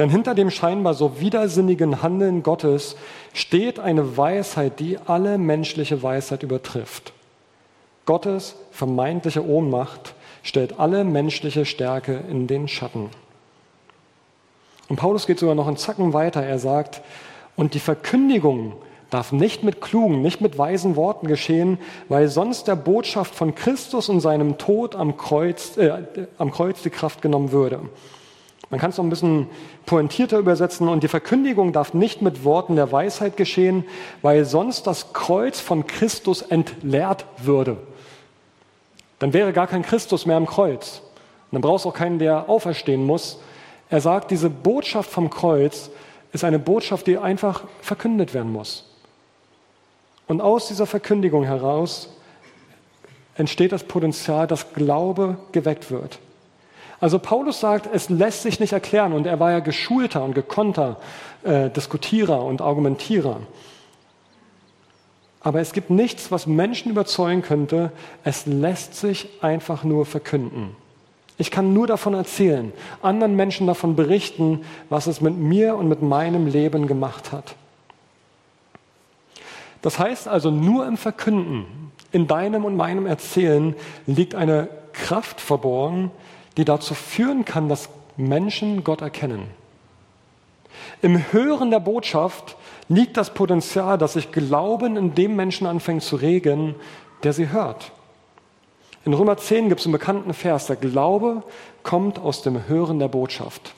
Denn 0.00 0.08
hinter 0.08 0.34
dem 0.34 0.50
scheinbar 0.50 0.94
so 0.94 1.20
widersinnigen 1.20 2.02
Handeln 2.02 2.42
Gottes 2.42 2.96
steht 3.34 3.78
eine 3.78 4.16
Weisheit, 4.16 4.80
die 4.80 4.96
alle 4.96 5.36
menschliche 5.36 6.02
Weisheit 6.02 6.42
übertrifft. 6.42 7.12
Gottes 8.06 8.56
vermeintliche 8.70 9.46
Ohnmacht 9.46 10.14
stellt 10.42 10.80
alle 10.80 11.04
menschliche 11.04 11.66
Stärke 11.66 12.18
in 12.30 12.46
den 12.46 12.66
Schatten. 12.66 13.10
Und 14.88 14.96
Paulus 14.96 15.26
geht 15.26 15.38
sogar 15.38 15.54
noch 15.54 15.66
einen 15.66 15.76
Zacken 15.76 16.14
weiter. 16.14 16.42
Er 16.42 16.58
sagt, 16.58 17.02
und 17.54 17.74
die 17.74 17.78
Verkündigung 17.78 18.72
darf 19.10 19.32
nicht 19.32 19.64
mit 19.64 19.82
klugen, 19.82 20.22
nicht 20.22 20.40
mit 20.40 20.56
weisen 20.56 20.96
Worten 20.96 21.26
geschehen, 21.26 21.76
weil 22.08 22.28
sonst 22.28 22.68
der 22.68 22.76
Botschaft 22.76 23.34
von 23.34 23.54
Christus 23.54 24.08
und 24.08 24.20
seinem 24.20 24.56
Tod 24.56 24.96
am 24.96 25.18
Kreuz, 25.18 25.76
äh, 25.76 26.04
am 26.38 26.52
Kreuz 26.52 26.80
die 26.80 26.88
Kraft 26.88 27.20
genommen 27.20 27.52
würde. 27.52 27.80
Man 28.70 28.78
kann 28.78 28.90
es 28.90 28.96
noch 28.96 29.04
ein 29.04 29.10
bisschen 29.10 29.48
pointierter 29.84 30.38
übersetzen. 30.38 30.88
Und 30.88 31.02
die 31.02 31.08
Verkündigung 31.08 31.72
darf 31.72 31.92
nicht 31.92 32.22
mit 32.22 32.44
Worten 32.44 32.76
der 32.76 32.92
Weisheit 32.92 33.36
geschehen, 33.36 33.84
weil 34.22 34.44
sonst 34.44 34.86
das 34.86 35.12
Kreuz 35.12 35.58
von 35.60 35.86
Christus 35.86 36.42
entleert 36.42 37.26
würde. 37.38 37.76
Dann 39.18 39.32
wäre 39.32 39.52
gar 39.52 39.66
kein 39.66 39.82
Christus 39.82 40.24
mehr 40.24 40.36
am 40.36 40.46
Kreuz. 40.46 41.02
Und 41.50 41.56
dann 41.56 41.62
brauchst 41.62 41.84
du 41.84 41.88
auch 41.88 41.94
keinen, 41.94 42.20
der 42.20 42.48
auferstehen 42.48 43.04
muss. 43.04 43.40
Er 43.90 44.00
sagt, 44.00 44.30
diese 44.30 44.48
Botschaft 44.48 45.10
vom 45.10 45.30
Kreuz 45.30 45.90
ist 46.32 46.44
eine 46.44 46.60
Botschaft, 46.60 47.08
die 47.08 47.18
einfach 47.18 47.64
verkündet 47.80 48.34
werden 48.34 48.52
muss. 48.52 48.86
Und 50.28 50.40
aus 50.40 50.68
dieser 50.68 50.86
Verkündigung 50.86 51.42
heraus 51.42 52.08
entsteht 53.34 53.72
das 53.72 53.82
Potenzial, 53.82 54.46
dass 54.46 54.72
Glaube 54.74 55.38
geweckt 55.50 55.90
wird. 55.90 56.20
Also 57.00 57.18
Paulus 57.18 57.60
sagt, 57.60 57.88
es 57.92 58.10
lässt 58.10 58.42
sich 58.42 58.60
nicht 58.60 58.72
erklären 58.72 59.12
und 59.14 59.26
er 59.26 59.40
war 59.40 59.52
ja 59.52 59.60
geschulter 59.60 60.22
und 60.22 60.34
gekonter 60.34 60.98
äh, 61.42 61.70
Diskutierer 61.70 62.44
und 62.44 62.60
Argumentierer. 62.60 63.40
Aber 65.40 65.60
es 65.60 65.72
gibt 65.72 65.88
nichts, 65.88 66.30
was 66.30 66.46
Menschen 66.46 66.90
überzeugen 66.90 67.40
könnte. 67.40 67.92
Es 68.24 68.44
lässt 68.44 68.94
sich 68.94 69.28
einfach 69.40 69.84
nur 69.84 70.04
verkünden. 70.04 70.76
Ich 71.38 71.50
kann 71.50 71.72
nur 71.72 71.86
davon 71.86 72.12
erzählen, 72.12 72.70
anderen 73.00 73.34
Menschen 73.34 73.66
davon 73.66 73.96
berichten, 73.96 74.60
was 74.90 75.06
es 75.06 75.22
mit 75.22 75.38
mir 75.38 75.76
und 75.76 75.88
mit 75.88 76.02
meinem 76.02 76.46
Leben 76.46 76.86
gemacht 76.86 77.32
hat. 77.32 77.54
Das 79.80 79.98
heißt 79.98 80.28
also, 80.28 80.50
nur 80.50 80.86
im 80.86 80.98
Verkünden, 80.98 81.64
in 82.12 82.26
deinem 82.26 82.66
und 82.66 82.76
meinem 82.76 83.06
Erzählen 83.06 83.74
liegt 84.06 84.34
eine 84.34 84.68
Kraft 84.92 85.40
verborgen, 85.40 86.10
die 86.60 86.66
dazu 86.66 86.92
führen 86.92 87.46
kann, 87.46 87.70
dass 87.70 87.88
Menschen 88.18 88.84
Gott 88.84 89.00
erkennen. 89.00 89.48
Im 91.00 91.32
Hören 91.32 91.70
der 91.70 91.80
Botschaft 91.80 92.54
liegt 92.86 93.16
das 93.16 93.32
Potenzial, 93.32 93.96
dass 93.96 94.12
sich 94.12 94.30
Glauben 94.30 94.98
in 94.98 95.14
dem 95.14 95.36
Menschen 95.36 95.66
anfängt 95.66 96.02
zu 96.02 96.16
regen, 96.16 96.74
der 97.22 97.32
sie 97.32 97.48
hört. 97.48 97.92
In 99.06 99.14
Römer 99.14 99.38
10 99.38 99.70
gibt 99.70 99.80
es 99.80 99.86
einen 99.86 99.92
bekannten 99.94 100.34
Vers, 100.34 100.66
der 100.66 100.76
Glaube 100.76 101.44
kommt 101.82 102.18
aus 102.18 102.42
dem 102.42 102.68
Hören 102.68 102.98
der 102.98 103.08
Botschaft. 103.08 103.72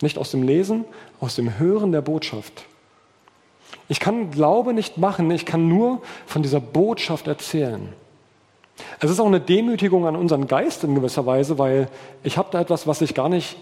Nicht 0.00 0.16
aus 0.16 0.30
dem 0.30 0.44
Lesen, 0.44 0.86
aus 1.20 1.36
dem 1.36 1.58
Hören 1.58 1.92
der 1.92 2.00
Botschaft. 2.00 2.64
Ich 3.88 4.00
kann 4.00 4.30
Glaube 4.30 4.72
nicht 4.72 4.96
machen, 4.96 5.30
ich 5.30 5.44
kann 5.44 5.68
nur 5.68 6.00
von 6.24 6.42
dieser 6.42 6.60
Botschaft 6.60 7.26
erzählen. 7.26 7.92
Es 9.00 9.10
ist 9.10 9.20
auch 9.20 9.26
eine 9.26 9.40
Demütigung 9.40 10.06
an 10.06 10.16
unseren 10.16 10.46
Geist 10.46 10.84
in 10.84 10.94
gewisser 10.94 11.26
Weise, 11.26 11.58
weil 11.58 11.88
ich 12.22 12.38
habe 12.38 12.48
da 12.52 12.60
etwas, 12.60 12.86
was 12.86 13.00
ich 13.00 13.14
gar 13.14 13.28
nicht 13.28 13.56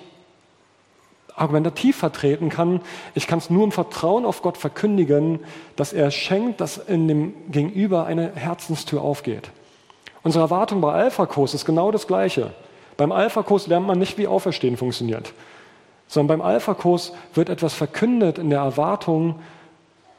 argumentativ 1.34 1.96
vertreten 1.96 2.50
kann. 2.50 2.80
Ich 3.14 3.26
kann 3.26 3.38
es 3.38 3.50
nur 3.50 3.64
im 3.64 3.72
Vertrauen 3.72 4.24
auf 4.24 4.42
Gott 4.42 4.58
verkündigen, 4.58 5.40
dass 5.76 5.92
er 5.92 6.10
schenkt, 6.10 6.60
dass 6.60 6.76
in 6.76 7.08
dem 7.08 7.34
Gegenüber 7.50 8.04
eine 8.04 8.32
Herzenstür 8.34 9.02
aufgeht. 9.02 9.50
Unsere 10.22 10.44
Erwartung 10.44 10.80
bei 10.82 10.92
Alpha-Kurs 10.92 11.54
ist 11.54 11.64
genau 11.64 11.90
das 11.90 12.06
Gleiche. 12.06 12.52
Beim 12.98 13.12
Alpha-Kurs 13.12 13.66
lernt 13.66 13.86
man 13.86 13.98
nicht, 13.98 14.18
wie 14.18 14.26
Auferstehen 14.26 14.76
funktioniert, 14.76 15.32
sondern 16.08 16.38
beim 16.38 16.46
Alpha-Kurs 16.46 17.12
wird 17.32 17.48
etwas 17.48 17.72
verkündet 17.72 18.36
in 18.36 18.50
der 18.50 18.60
Erwartung, 18.60 19.36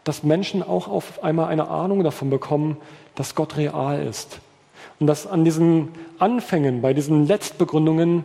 dass 0.04 0.24
Menschen 0.24 0.64
auch 0.64 0.88
auf 0.88 1.24
einmal 1.24 1.50
eine 1.50 1.68
Ahnung 1.68 2.04
davon 2.04 2.32
bekommen, 2.32 2.78
dass 3.14 3.36
Gott 3.36 3.58
real 3.58 4.02
ist. 4.02 4.40
Und 5.00 5.08
dass 5.08 5.28
an 5.28 5.44
diesen 5.44 5.90
Anfängen, 6.20 6.82
bei 6.82 6.94
diesen 6.94 7.26
Letztbegründungen 7.28 8.24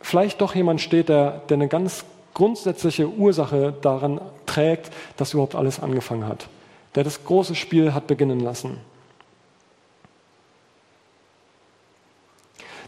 vielleicht 0.00 0.40
doch 0.40 0.54
jemand 0.54 0.80
steht, 0.80 1.08
der, 1.08 1.42
der 1.48 1.56
eine 1.56 1.68
ganz 1.68 2.04
grundsätzliche 2.34 3.08
Ursache 3.08 3.74
daran 3.82 4.20
trägt, 4.46 4.90
dass 5.16 5.32
überhaupt 5.32 5.54
alles 5.54 5.80
angefangen 5.80 6.26
hat. 6.26 6.48
Der 6.94 7.04
das 7.04 7.24
große 7.24 7.54
Spiel 7.54 7.94
hat 7.94 8.06
beginnen 8.06 8.40
lassen. 8.40 8.78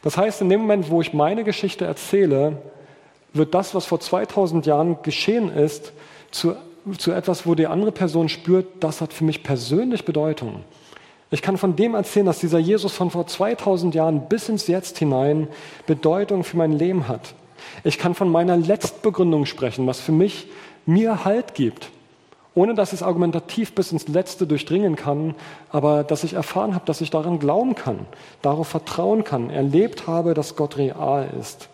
Das 0.02 0.16
heißt, 0.16 0.40
in 0.40 0.48
dem 0.48 0.60
Moment, 0.60 0.90
wo 0.90 1.00
ich 1.00 1.12
meine 1.12 1.44
Geschichte 1.44 1.84
erzähle, 1.84 2.56
wird 3.32 3.54
das, 3.54 3.74
was 3.74 3.86
vor 3.86 4.00
2000 4.00 4.66
Jahren 4.66 5.02
geschehen 5.02 5.54
ist, 5.54 5.92
zu, 6.30 6.56
zu 6.96 7.12
etwas, 7.12 7.46
wo 7.46 7.54
die 7.54 7.66
andere 7.66 7.92
Person 7.92 8.28
spürt, 8.28 8.66
das 8.80 9.00
hat 9.00 9.12
für 9.12 9.24
mich 9.24 9.42
persönlich 9.42 10.04
Bedeutung. 10.04 10.64
Ich 11.32 11.42
kann 11.42 11.56
von 11.56 11.76
dem 11.76 11.94
erzählen, 11.94 12.26
dass 12.26 12.40
dieser 12.40 12.58
Jesus 12.58 12.92
von 12.92 13.10
vor 13.10 13.26
2000 13.26 13.94
Jahren 13.94 14.28
bis 14.28 14.48
ins 14.48 14.66
Jetzt 14.66 14.98
hinein 14.98 15.46
Bedeutung 15.86 16.42
für 16.42 16.56
mein 16.56 16.72
Leben 16.72 17.06
hat. 17.06 17.34
Ich 17.84 17.98
kann 17.98 18.14
von 18.14 18.28
meiner 18.28 18.56
Letztbegründung 18.56 19.46
sprechen, 19.46 19.86
was 19.86 20.00
für 20.00 20.12
mich 20.12 20.48
mir 20.86 21.24
Halt 21.24 21.54
gibt, 21.54 21.90
ohne 22.56 22.74
dass 22.74 22.92
es 22.92 23.04
argumentativ 23.04 23.76
bis 23.76 23.92
ins 23.92 24.08
Letzte 24.08 24.46
durchdringen 24.46 24.96
kann, 24.96 25.36
aber 25.70 26.02
dass 26.02 26.24
ich 26.24 26.32
erfahren 26.32 26.74
habe, 26.74 26.86
dass 26.86 27.00
ich 27.00 27.10
daran 27.10 27.38
glauben 27.38 27.76
kann, 27.76 28.06
darauf 28.42 28.66
vertrauen 28.66 29.22
kann, 29.22 29.50
erlebt 29.50 30.08
habe, 30.08 30.34
dass 30.34 30.56
Gott 30.56 30.78
real 30.78 31.28
ist. 31.38 31.68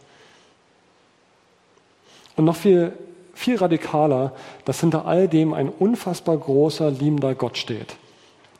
Und 2.36 2.44
noch 2.44 2.56
viel, 2.56 2.92
viel 3.32 3.56
radikaler, 3.56 4.32
dass 4.66 4.80
hinter 4.80 5.06
all 5.06 5.28
dem 5.28 5.54
ein 5.54 5.70
unfassbar 5.70 6.36
großer, 6.36 6.90
liebender 6.90 7.34
Gott 7.34 7.56
steht 7.56 7.96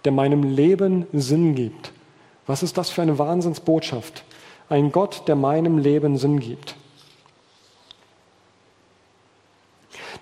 der 0.06 0.12
meinem 0.12 0.44
Leben 0.44 1.06
Sinn 1.12 1.56
gibt. 1.56 1.92
Was 2.46 2.62
ist 2.62 2.78
das 2.78 2.90
für 2.90 3.02
eine 3.02 3.18
Wahnsinnsbotschaft? 3.18 4.22
Ein 4.68 4.92
Gott, 4.92 5.24
der 5.26 5.34
meinem 5.34 5.78
Leben 5.78 6.16
Sinn 6.16 6.38
gibt. 6.38 6.76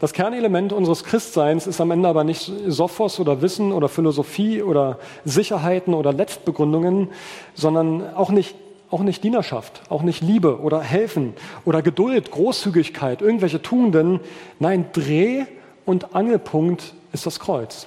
Das 0.00 0.14
Kernelement 0.14 0.72
unseres 0.72 1.04
Christseins 1.04 1.66
ist 1.66 1.82
am 1.82 1.90
Ende 1.90 2.08
aber 2.08 2.24
nicht 2.24 2.50
Sophos 2.66 3.20
oder 3.20 3.42
Wissen 3.42 3.72
oder 3.72 3.90
Philosophie 3.90 4.62
oder 4.62 4.98
Sicherheiten 5.26 5.92
oder 5.92 6.14
Letztbegründungen, 6.14 7.10
sondern 7.54 8.14
auch 8.14 8.30
nicht, 8.30 8.56
auch 8.90 9.02
nicht 9.02 9.22
Dienerschaft, 9.22 9.82
auch 9.90 10.02
nicht 10.02 10.22
Liebe 10.22 10.60
oder 10.60 10.80
Helfen 10.80 11.34
oder 11.66 11.82
Geduld, 11.82 12.30
Großzügigkeit, 12.30 13.20
irgendwelche 13.20 13.60
Tugenden. 13.60 14.20
Nein, 14.58 14.86
Dreh- 14.94 15.44
und 15.84 16.14
Angelpunkt 16.14 16.94
ist 17.12 17.26
das 17.26 17.38
Kreuz. 17.38 17.86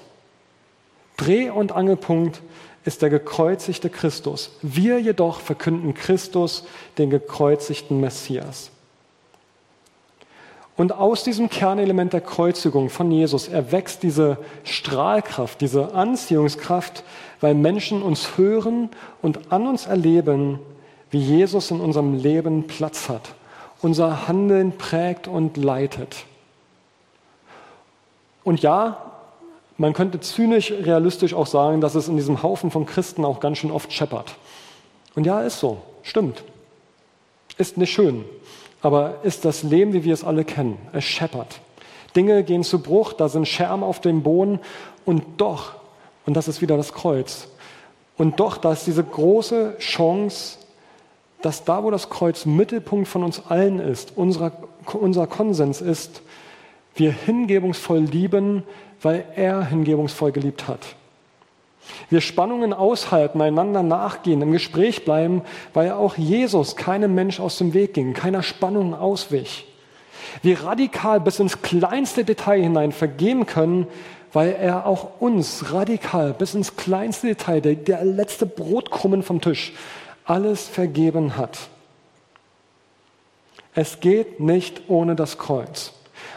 Dreh- 1.18 1.50
und 1.50 1.72
Angelpunkt 1.72 2.42
ist 2.86 3.02
der 3.02 3.10
gekreuzigte 3.10 3.90
Christus. 3.90 4.52
Wir 4.62 5.00
jedoch 5.00 5.42
verkünden 5.42 5.94
Christus, 5.94 6.64
den 6.98 7.10
gekreuzigten 7.10 8.00
Messias. 8.00 8.72
Und 10.78 10.94
aus 10.94 11.24
diesem 11.24 11.50
Kernelement 11.50 12.14
der 12.14 12.22
Kreuzigung 12.22 12.90
von 12.90 13.12
Jesus 13.12 13.48
erwächst 13.48 14.04
diese 14.04 14.38
Strahlkraft, 14.64 15.60
diese 15.60 15.96
Anziehungskraft, 15.96 17.04
weil 17.42 17.56
Menschen 17.56 18.04
uns 18.04 18.38
hören 18.38 18.90
und 19.24 19.52
an 19.52 19.68
uns 19.68 19.88
erleben, 19.88 20.60
wie 21.10 21.20
Jesus 21.20 21.72
in 21.72 21.82
unserem 21.82 22.14
Leben 22.14 22.68
Platz 22.68 23.10
hat, 23.10 23.34
unser 23.82 24.28
Handeln 24.28 24.78
prägt 24.78 25.28
und 25.28 25.58
leitet. 25.58 26.26
Und 28.44 28.62
ja, 28.62 29.07
man 29.78 29.94
könnte 29.94 30.20
zynisch, 30.20 30.72
realistisch 30.72 31.34
auch 31.34 31.48
sagen, 31.48 31.82
dass 31.82 31.96
es 31.96 32.08
in 32.08 32.18
diesem 32.18 32.44
Haufen 32.44 32.72
von 32.72 32.86
Christen 32.86 33.24
auch 33.26 33.40
ganz 33.40 33.60
schön 33.60 33.72
oft 33.72 33.92
scheppert. 33.94 34.36
Und 35.16 35.26
ja, 35.26 35.42
ist 35.42 35.60
so, 35.60 35.78
stimmt. 36.04 36.44
Ist 37.58 37.78
nicht 37.78 37.92
schön, 37.92 38.26
aber 38.82 39.16
ist 39.24 39.46
das 39.46 39.64
Leben, 39.64 39.94
wie 39.94 40.04
wir 40.04 40.14
es 40.14 40.24
alle 40.24 40.46
kennen. 40.46 40.78
Es 40.94 41.04
scheppert. 41.04 41.60
Dinge 42.16 42.44
gehen 42.44 42.64
zu 42.64 42.80
Bruch, 42.80 43.14
da 43.14 43.30
sind 43.30 43.48
Scherben 43.48 43.84
auf 43.84 44.02
dem 44.02 44.24
Boden 44.24 44.60
und 45.06 45.24
doch, 45.38 45.74
und 46.26 46.36
das 46.36 46.48
ist 46.48 46.62
wieder 46.62 46.78
das 46.78 46.94
Kreuz, 46.94 47.48
und 48.18 48.40
doch, 48.40 48.58
da 48.58 48.74
ist 48.74 48.88
diese 48.88 49.04
große 49.04 49.76
Chance, 49.78 50.58
dass 51.42 51.64
da, 51.64 51.84
wo 51.84 51.92
das 51.92 52.10
Kreuz 52.10 52.46
Mittelpunkt 52.46 53.08
von 53.08 53.24
uns 53.24 53.44
allen 53.48 53.80
ist, 53.80 54.18
unserer, 54.18 54.52
unser 54.94 55.28
Konsens 55.28 55.82
ist, 55.82 56.22
wir 56.98 57.12
hingebungsvoll 57.12 58.00
lieben, 58.00 58.64
weil 59.02 59.26
er 59.36 59.66
hingebungsvoll 59.66 60.32
geliebt 60.32 60.68
hat. 60.68 60.96
Wir 62.10 62.22
Spannungen 62.22 62.74
aushalten, 62.74 63.42
einander 63.42 63.84
nachgehen, 63.84 64.42
im 64.42 64.52
Gespräch 64.52 65.06
bleiben, 65.06 65.42
weil 65.74 65.92
auch 65.92 66.18
Jesus 66.18 66.76
keinem 66.76 67.16
Mensch 67.16 67.40
aus 67.40 67.58
dem 67.58 67.74
Weg 67.74 67.94
ging, 67.94 68.14
keiner 68.14 68.44
Spannung 68.44 68.94
auswich. 68.94 69.66
Wir 70.42 70.64
radikal 70.64 71.20
bis 71.20 71.40
ins 71.40 71.62
kleinste 71.62 72.26
Detail 72.26 72.62
hinein 72.62 72.92
vergeben 72.92 73.46
können, 73.46 73.88
weil 74.34 74.52
er 74.52 74.86
auch 74.86 75.20
uns 75.20 75.72
radikal 75.72 76.34
bis 76.34 76.54
ins 76.54 76.76
kleinste 76.76 77.28
Detail, 77.28 77.62
der, 77.62 77.76
der 77.76 78.04
letzte 78.04 78.46
Brotkrummen 78.46 79.24
vom 79.24 79.42
Tisch, 79.42 79.74
alles 80.26 80.68
vergeben 80.68 81.38
hat. 81.38 81.58
Es 83.74 84.00
geht 84.00 84.40
nicht 84.40 84.82
ohne 84.90 85.16
das 85.16 85.38
Kreuz. 85.38 85.94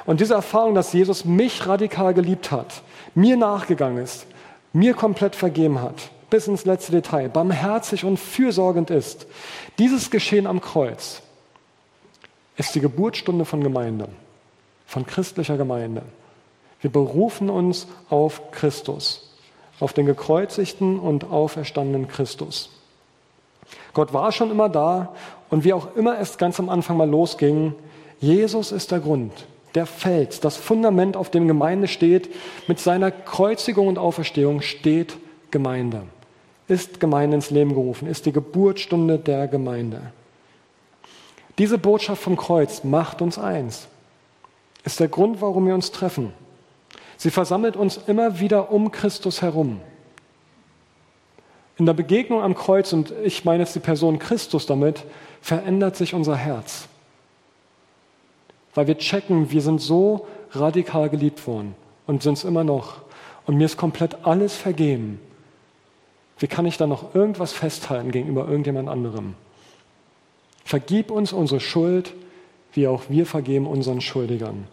Und 0.06 0.20
diese 0.20 0.34
Erfahrung, 0.34 0.74
dass 0.74 0.92
Jesus 0.92 1.24
mich 1.24 1.66
radikal 1.66 2.14
geliebt 2.14 2.50
hat, 2.50 2.82
mir 3.14 3.36
nachgegangen 3.36 4.02
ist, 4.02 4.26
mir 4.72 4.94
komplett 4.94 5.36
vergeben 5.36 5.80
hat, 5.80 6.10
bis 6.30 6.46
ins 6.46 6.64
letzte 6.64 6.92
Detail, 6.92 7.28
barmherzig 7.28 8.04
und 8.04 8.18
fürsorgend 8.18 8.90
ist, 8.90 9.26
dieses 9.78 10.10
Geschehen 10.10 10.46
am 10.46 10.60
Kreuz 10.60 11.22
ist 12.56 12.74
die 12.74 12.80
Geburtsstunde 12.80 13.44
von 13.44 13.62
Gemeinde, 13.62 14.08
von 14.86 15.06
christlicher 15.06 15.56
Gemeinde. 15.56 16.02
Wir 16.80 16.90
berufen 16.90 17.50
uns 17.50 17.86
auf 18.08 18.50
Christus, 18.52 19.34
auf 19.80 19.92
den 19.92 20.06
gekreuzigten 20.06 20.98
und 20.98 21.24
auferstandenen 21.30 22.08
Christus. 22.08 22.70
Gott 23.92 24.12
war 24.12 24.32
schon 24.32 24.50
immer 24.50 24.68
da 24.68 25.14
und 25.48 25.64
wie 25.64 25.72
auch 25.72 25.94
immer 25.96 26.18
es 26.18 26.38
ganz 26.38 26.58
am 26.60 26.68
Anfang 26.68 26.96
mal 26.96 27.08
losging, 27.08 27.74
Jesus 28.20 28.72
ist 28.72 28.90
der 28.90 29.00
Grund, 29.00 29.32
der 29.74 29.86
Fels, 29.86 30.40
das 30.40 30.56
Fundament, 30.56 31.16
auf 31.16 31.30
dem 31.30 31.46
Gemeinde 31.46 31.88
steht, 31.88 32.30
mit 32.66 32.80
seiner 32.80 33.10
Kreuzigung 33.10 33.86
und 33.86 33.98
Auferstehung 33.98 34.62
steht 34.62 35.16
Gemeinde. 35.50 36.02
Ist 36.68 37.00
Gemeinde 37.00 37.36
ins 37.36 37.50
Leben 37.50 37.74
gerufen, 37.74 38.08
ist 38.08 38.26
die 38.26 38.32
Geburtsstunde 38.32 39.18
der 39.18 39.48
Gemeinde. 39.48 40.12
Diese 41.58 41.78
Botschaft 41.78 42.22
vom 42.22 42.36
Kreuz 42.36 42.84
macht 42.84 43.20
uns 43.20 43.38
eins. 43.38 43.88
Ist 44.84 45.00
der 45.00 45.08
Grund, 45.08 45.42
warum 45.42 45.66
wir 45.66 45.74
uns 45.74 45.90
treffen. 45.90 46.32
Sie 47.16 47.30
versammelt 47.30 47.76
uns 47.76 47.98
immer 48.06 48.40
wieder 48.40 48.72
um 48.72 48.90
Christus 48.90 49.42
herum. 49.42 49.80
In 51.76 51.86
der 51.86 51.92
Begegnung 51.92 52.42
am 52.42 52.54
Kreuz, 52.54 52.92
und 52.92 53.12
ich 53.24 53.44
meine 53.44 53.62
jetzt 53.62 53.74
die 53.74 53.80
Person 53.80 54.18
Christus 54.18 54.66
damit, 54.66 55.04
verändert 55.40 55.96
sich 55.96 56.14
unser 56.14 56.36
Herz. 56.36 56.88
Weil 58.74 58.86
wir 58.86 58.98
checken, 58.98 59.50
wir 59.50 59.62
sind 59.62 59.80
so 59.80 60.26
radikal 60.52 61.08
geliebt 61.08 61.46
worden 61.46 61.74
und 62.06 62.22
sind 62.22 62.34
es 62.34 62.44
immer 62.44 62.64
noch. 62.64 63.02
Und 63.46 63.56
mir 63.56 63.64
ist 63.64 63.76
komplett 63.76 64.24
alles 64.24 64.56
vergeben. 64.56 65.20
Wie 66.38 66.46
kann 66.46 66.66
ich 66.66 66.76
da 66.76 66.86
noch 66.86 67.14
irgendwas 67.14 67.52
festhalten 67.52 68.12
gegenüber 68.12 68.48
irgendjemand 68.48 68.88
anderem? 68.88 69.34
Vergib 70.64 71.10
uns 71.10 71.32
unsere 71.32 71.60
Schuld, 71.60 72.14
wie 72.72 72.86
auch 72.86 73.02
wir 73.08 73.26
vergeben 73.26 73.66
unseren 73.66 74.00
Schuldigern. 74.00 74.66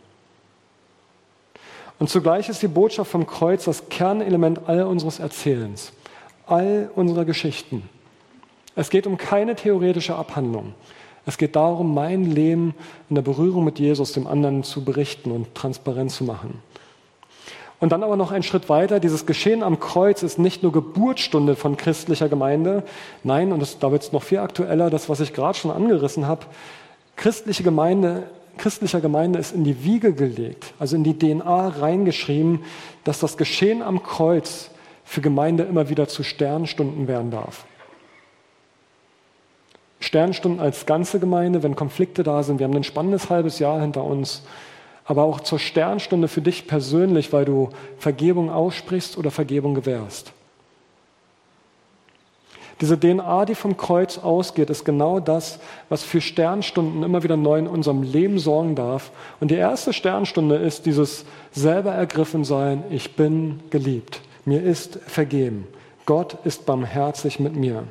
Und 1.99 2.09
zugleich 2.09 2.47
ist 2.49 2.61
die 2.61 2.67
Botschaft 2.67 3.09
vom 3.09 3.25
Kreuz 3.25 3.65
das 3.65 3.89
Kernelement 3.89 4.61
all 4.67 4.83
unseres 4.83 5.19
Erzählens, 5.19 5.91
all 6.45 6.91
unserer 6.95 7.25
Geschichten. 7.25 7.89
Es 8.75 8.91
geht 8.91 9.07
um 9.07 9.17
keine 9.17 9.55
theoretische 9.55 10.15
Abhandlung. 10.15 10.75
Es 11.27 11.37
geht 11.37 11.57
darum, 11.57 11.93
mein 11.93 12.23
Leben 12.23 12.73
in 13.09 13.15
der 13.15 13.21
Berührung 13.21 13.65
mit 13.65 13.79
Jesus 13.79 14.13
dem 14.13 14.27
anderen 14.27 14.63
zu 14.63 14.85
berichten 14.85 15.29
und 15.29 15.53
transparent 15.53 16.09
zu 16.09 16.23
machen. 16.23 16.63
Und 17.81 17.91
dann 17.91 18.01
aber 18.01 18.15
noch 18.15 18.31
einen 18.31 18.43
Schritt 18.43 18.69
weiter, 18.69 19.01
dieses 19.01 19.25
Geschehen 19.25 19.61
am 19.61 19.81
Kreuz 19.81 20.23
ist 20.23 20.39
nicht 20.39 20.63
nur 20.63 20.71
Geburtsstunde 20.71 21.57
von 21.57 21.75
christlicher 21.75 22.29
Gemeinde, 22.29 22.83
nein, 23.25 23.51
und 23.51 23.59
das, 23.59 23.77
da 23.77 23.91
wird 23.91 24.03
es 24.03 24.13
noch 24.13 24.23
viel 24.23 24.39
aktueller, 24.39 24.89
das, 24.89 25.09
was 25.09 25.19
ich 25.19 25.33
gerade 25.33 25.57
schon 25.57 25.69
angerissen 25.69 26.27
habe, 26.27 26.45
christliche 27.17 27.61
Gemeinde, 27.61 28.23
christlicher 28.57 29.01
Gemeinde 29.01 29.37
ist 29.37 29.53
in 29.53 29.65
die 29.65 29.83
Wiege 29.83 30.13
gelegt, 30.13 30.73
also 30.79 30.95
in 30.95 31.03
die 31.03 31.19
DNA 31.19 31.67
reingeschrieben, 31.67 32.63
dass 33.03 33.19
das 33.19 33.35
Geschehen 33.35 33.81
am 33.81 34.01
Kreuz 34.01 34.71
für 35.03 35.19
Gemeinde 35.19 35.63
immer 35.63 35.89
wieder 35.89 36.07
zu 36.07 36.23
Sternstunden 36.23 37.09
werden 37.09 37.31
darf. 37.31 37.65
Sternstunden 39.99 40.59
als 40.59 40.85
ganze 40.85 41.19
Gemeinde, 41.19 41.63
wenn 41.63 41.75
Konflikte 41.75 42.23
da 42.23 42.43
sind. 42.43 42.59
Wir 42.59 42.67
haben 42.67 42.75
ein 42.75 42.83
spannendes 42.83 43.29
halbes 43.29 43.59
Jahr 43.59 43.81
hinter 43.81 44.03
uns 44.03 44.43
aber 45.07 45.23
auch 45.23 45.39
zur 45.39 45.57
Sternstunde 45.57 46.27
für 46.27 46.41
dich 46.41 46.67
persönlich, 46.67 47.31
weil 47.31 47.45
du 47.45 47.69
Vergebung 47.97 48.51
aussprichst 48.51 49.17
oder 49.17 49.31
Vergebung 49.31 49.73
gewährst. 49.73 50.33
Diese 52.81 52.99
DNA, 52.99 53.45
die 53.45 53.55
vom 53.55 53.77
Kreuz 53.77 54.19
ausgeht, 54.19 54.69
ist 54.69 54.83
genau 54.83 55.19
das, 55.19 55.59
was 55.89 56.03
für 56.03 56.21
Sternstunden 56.21 57.01
immer 57.03 57.23
wieder 57.23 57.37
neu 57.37 57.57
in 57.57 57.67
unserem 57.67 58.03
Leben 58.03 58.37
sorgen 58.37 58.75
darf. 58.75 59.11
Und 59.39 59.49
die 59.49 59.55
erste 59.55 59.93
Sternstunde 59.93 60.57
ist 60.57 60.85
dieses 60.85 61.25
selber 61.51 61.93
ergriffen 61.93 62.43
sein, 62.43 62.83
ich 62.91 63.15
bin 63.15 63.61
geliebt, 63.71 64.19
mir 64.45 64.61
ist 64.61 64.99
vergeben, 65.07 65.67
Gott 66.05 66.37
ist 66.43 66.65
barmherzig 66.65 67.39
mit 67.39 67.55
mir. 67.55 67.85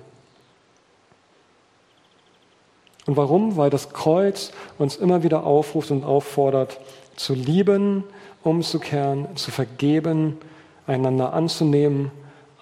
Und 3.07 3.17
warum? 3.17 3.57
Weil 3.57 3.71
das 3.71 3.91
Kreuz 3.91 4.53
uns 4.79 4.97
immer 4.97 5.23
wieder 5.23 5.45
aufruft 5.45 5.91
und 5.91 6.05
auffordert, 6.05 6.81
zu 7.15 7.35
lieben, 7.35 8.05
umzukehren, 8.43 9.37
zu 9.37 9.51
vergeben, 9.51 10.39
einander 10.87 11.33
anzunehmen, 11.33 12.11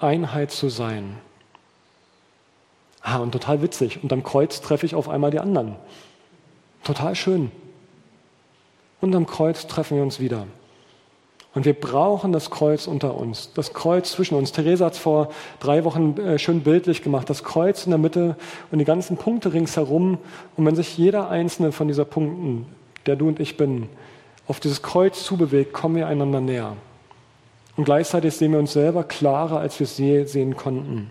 Einheit 0.01 0.51
zu 0.51 0.69
sein. 0.69 1.17
Ah, 3.01 3.19
und 3.19 3.33
total 3.33 3.63
witzig. 3.63 4.03
Und 4.03 4.13
am 4.13 4.23
Kreuz 4.23 4.61
treffe 4.61 4.87
ich 4.87 4.95
auf 4.95 5.09
einmal 5.09 5.31
die 5.31 5.41
anderen. 5.41 5.77
Total 6.85 7.15
schön. 7.15 7.51
Und 9.01 9.15
am 9.15 9.27
Kreuz 9.27 9.67
treffen 9.67 9.97
wir 9.97 10.03
uns 10.03 10.21
wieder. 10.21 10.47
Und 11.55 11.65
wir 11.65 11.75
brauchen 11.75 12.33
das 12.33 12.51
Kreuz 12.51 12.89
unter 12.89 13.17
uns, 13.17 13.53
das 13.55 13.73
Kreuz 13.73 14.11
zwischen 14.11 14.35
uns. 14.35 14.51
Theresa 14.51 14.87
hat 14.87 14.95
es 14.95 14.99
vor 14.99 15.29
drei 15.61 15.85
Wochen 15.85 16.19
äh, 16.19 16.39
schön 16.39 16.63
bildlich 16.63 17.03
gemacht. 17.03 17.31
Das 17.31 17.45
Kreuz 17.45 17.85
in 17.85 17.91
der 17.91 17.99
Mitte 17.99 18.37
und 18.73 18.81
die 18.81 18.85
ganzen 18.85 19.17
Punkte 19.17 19.53
ringsherum. 19.53 20.19
Und 20.57 20.67
wenn 20.67 20.75
sich 20.75 20.99
jeder 20.99 21.31
einzelne 21.31 21.71
von 21.71 21.87
dieser 21.87 22.05
Punkten, 22.05 22.67
der 23.07 23.15
du 23.15 23.29
und 23.29 23.39
ich 23.39 23.57
bin, 23.57 23.89
auf 24.49 24.59
dieses 24.59 24.83
Kreuz 24.83 25.25
zubewegt, 25.25 25.73
kommen 25.73 25.95
wir 25.97 26.09
einander 26.09 26.41
näher. 26.41 26.77
Und 27.77 27.85
gleichzeitig 27.85 28.35
sehen 28.35 28.53
wir 28.53 28.59
uns 28.59 28.73
selber 28.73 29.05
klarer, 29.05 29.59
als 29.59 29.79
wir 29.79 29.85
es 29.85 29.99
je 29.99 30.25
sehen 30.25 30.57
konnten. 30.57 31.11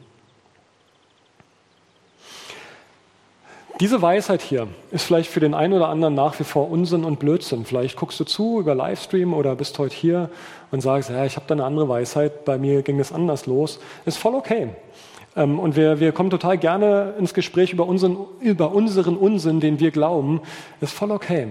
Diese 3.80 4.04
Weisheit 4.04 4.44
hier 4.44 4.68
ist 4.92 5.04
vielleicht 5.04 5.32
für 5.32 5.40
den 5.40 5.56
einen 5.56 5.74
oder 5.74 5.90
anderen 5.90 6.14
nach 6.14 6.40
wie 6.40 6.44
vor 6.44 6.70
Unsinn 6.70 7.04
und 7.04 7.18
Blödsinn. 7.18 7.66
Vielleicht 7.66 7.98
guckst 7.98 8.20
du 8.20 8.24
zu 8.24 8.60
über 8.60 8.76
Livestream 8.76 9.34
oder 9.34 9.56
bist 9.56 9.80
heute 9.80 9.96
hier 9.96 10.30
und 10.70 10.82
sagst, 10.82 11.10
ja, 11.10 11.26
ich 11.26 11.38
habe 11.38 11.48
da 11.48 11.56
eine 11.56 11.66
andere 11.66 11.90
Weisheit, 11.90 12.46
bei 12.46 12.60
mir 12.60 12.84
ging 12.84 13.00
es 13.00 13.12
anders 13.12 13.48
los. 13.48 13.80
Ist 14.06 14.18
voll 14.18 14.36
okay. 14.36 14.70
Ähm, 15.36 15.60
und 15.60 15.76
wir, 15.76 16.00
wir 16.00 16.12
kommen 16.12 16.30
total 16.30 16.60
gerne 16.60 17.16
ins 17.18 17.34
Gespräch 17.34 17.74
über 17.74 17.88
unseren, 17.88 18.18
über 18.40 18.74
unseren 18.74 19.18
Unsinn, 19.18 19.60
den 19.60 19.80
wir 19.80 19.90
glauben. 19.90 20.42
Ist 20.80 20.94
voll 20.94 21.10
okay. 21.10 21.48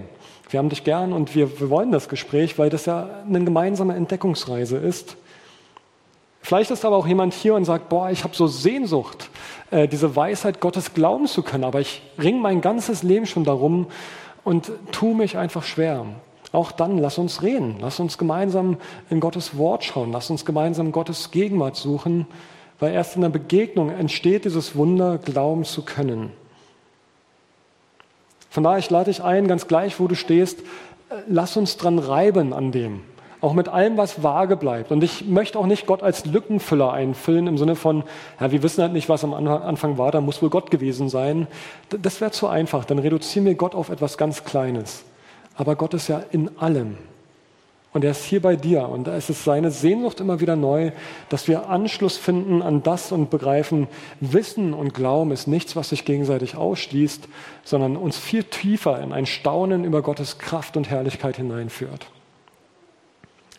Wir 0.49 0.59
haben 0.59 0.69
dich 0.69 0.85
gern 0.85 1.11
und 1.11 1.35
wir, 1.35 1.59
wir 1.59 1.69
wollen 1.69 1.91
das 1.91 2.07
Gespräch, 2.07 2.57
weil 2.57 2.69
das 2.69 2.85
ja 2.85 3.09
eine 3.27 3.43
gemeinsame 3.43 3.95
Entdeckungsreise 3.95 4.77
ist. 4.77 5.17
Vielleicht 6.43 6.71
ist 6.71 6.83
aber 6.83 6.97
auch 6.97 7.07
jemand 7.07 7.33
hier 7.33 7.55
und 7.55 7.63
sagt, 7.63 7.87
boah, 7.87 8.11
ich 8.11 8.25
habe 8.25 8.35
so 8.35 8.47
Sehnsucht, 8.47 9.29
äh, 9.71 9.87
diese 9.87 10.13
Weisheit 10.17 10.59
Gottes 10.59 10.93
glauben 10.93 11.25
zu 11.25 11.41
können, 11.41 11.63
aber 11.63 11.79
ich 11.79 12.01
ringe 12.19 12.41
mein 12.41 12.59
ganzes 12.59 13.01
Leben 13.01 13.25
schon 13.25 13.45
darum 13.45 13.87
und 14.43 14.69
tue 14.91 15.15
mich 15.15 15.37
einfach 15.37 15.63
schwer. 15.63 16.05
Auch 16.51 16.73
dann, 16.73 16.97
lass 16.97 17.17
uns 17.17 17.41
reden, 17.43 17.77
lass 17.79 18.01
uns 18.01 18.17
gemeinsam 18.17 18.75
in 19.09 19.21
Gottes 19.21 19.57
Wort 19.57 19.85
schauen, 19.85 20.11
lass 20.11 20.29
uns 20.29 20.43
gemeinsam 20.43 20.91
Gottes 20.91 21.31
Gegenwart 21.31 21.77
suchen, 21.77 22.27
weil 22.77 22.93
erst 22.93 23.15
in 23.15 23.21
der 23.21 23.29
Begegnung 23.29 23.89
entsteht 23.89 24.43
dieses 24.43 24.75
Wunder, 24.75 25.19
glauben 25.19 25.63
zu 25.63 25.83
können. 25.83 26.33
Von 28.49 28.63
daher, 28.63 28.79
ich 28.79 28.89
lade 28.89 29.11
dich 29.11 29.23
ein, 29.23 29.47
ganz 29.47 29.67
gleich, 29.67 29.97
wo 29.97 30.07
du 30.09 30.15
stehst, 30.15 30.59
äh, 30.59 31.21
lass 31.29 31.55
uns 31.55 31.77
dran 31.77 31.99
reiben 31.99 32.51
an 32.51 32.73
dem. 32.73 33.01
Auch 33.43 33.51
mit 33.51 33.67
allem, 33.67 33.97
was 33.97 34.23
vage 34.23 34.55
bleibt. 34.55 34.93
Und 34.93 35.03
ich 35.03 35.25
möchte 35.25 35.59
auch 35.59 35.65
nicht 35.65 35.85
Gott 35.85 36.01
als 36.01 36.23
Lückenfüller 36.23 36.93
einfüllen 36.93 37.47
im 37.47 37.57
Sinne 37.57 37.75
von, 37.75 38.05
ja, 38.39 38.53
wir 38.53 38.63
wissen 38.63 38.81
halt 38.81 38.93
nicht, 38.93 39.09
was 39.09 39.25
am 39.25 39.33
Anfang 39.33 39.97
war, 39.97 40.11
da 40.11 40.21
muss 40.21 40.41
wohl 40.41 40.49
Gott 40.49 40.71
gewesen 40.71 41.09
sein. 41.09 41.47
Das 41.89 42.21
wäre 42.21 42.31
zu 42.31 42.47
einfach. 42.47 42.85
Dann 42.85 42.99
reduzieren 42.99 43.45
wir 43.45 43.55
Gott 43.55 43.75
auf 43.75 43.89
etwas 43.89 44.17
ganz 44.17 44.45
Kleines. 44.45 45.03
Aber 45.55 45.75
Gott 45.75 45.93
ist 45.93 46.07
ja 46.07 46.23
in 46.31 46.57
allem. 46.57 46.95
Und 47.91 48.05
er 48.05 48.11
ist 48.11 48.23
hier 48.23 48.41
bei 48.41 48.55
dir. 48.55 48.87
Und 48.87 49.09
es 49.09 49.29
ist 49.29 49.43
seine 49.43 49.71
Sehnsucht 49.71 50.21
immer 50.21 50.39
wieder 50.39 50.55
neu, 50.55 50.91
dass 51.27 51.49
wir 51.49 51.67
Anschluss 51.67 52.15
finden 52.15 52.61
an 52.61 52.81
das 52.81 53.11
und 53.11 53.29
begreifen, 53.29 53.89
Wissen 54.21 54.73
und 54.73 54.93
Glauben 54.93 55.31
ist 55.31 55.47
nichts, 55.47 55.75
was 55.75 55.89
sich 55.89 56.05
gegenseitig 56.05 56.55
ausschließt, 56.55 57.27
sondern 57.65 57.97
uns 57.97 58.17
viel 58.17 58.45
tiefer 58.45 59.01
in 59.01 59.11
ein 59.11 59.25
Staunen 59.25 59.83
über 59.83 60.01
Gottes 60.01 60.37
Kraft 60.37 60.77
und 60.77 60.89
Herrlichkeit 60.89 61.35
hineinführt. 61.35 62.07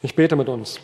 Ich 0.05 0.14
bete 0.14 0.37
mit 0.37 0.51
uns. 0.51 0.79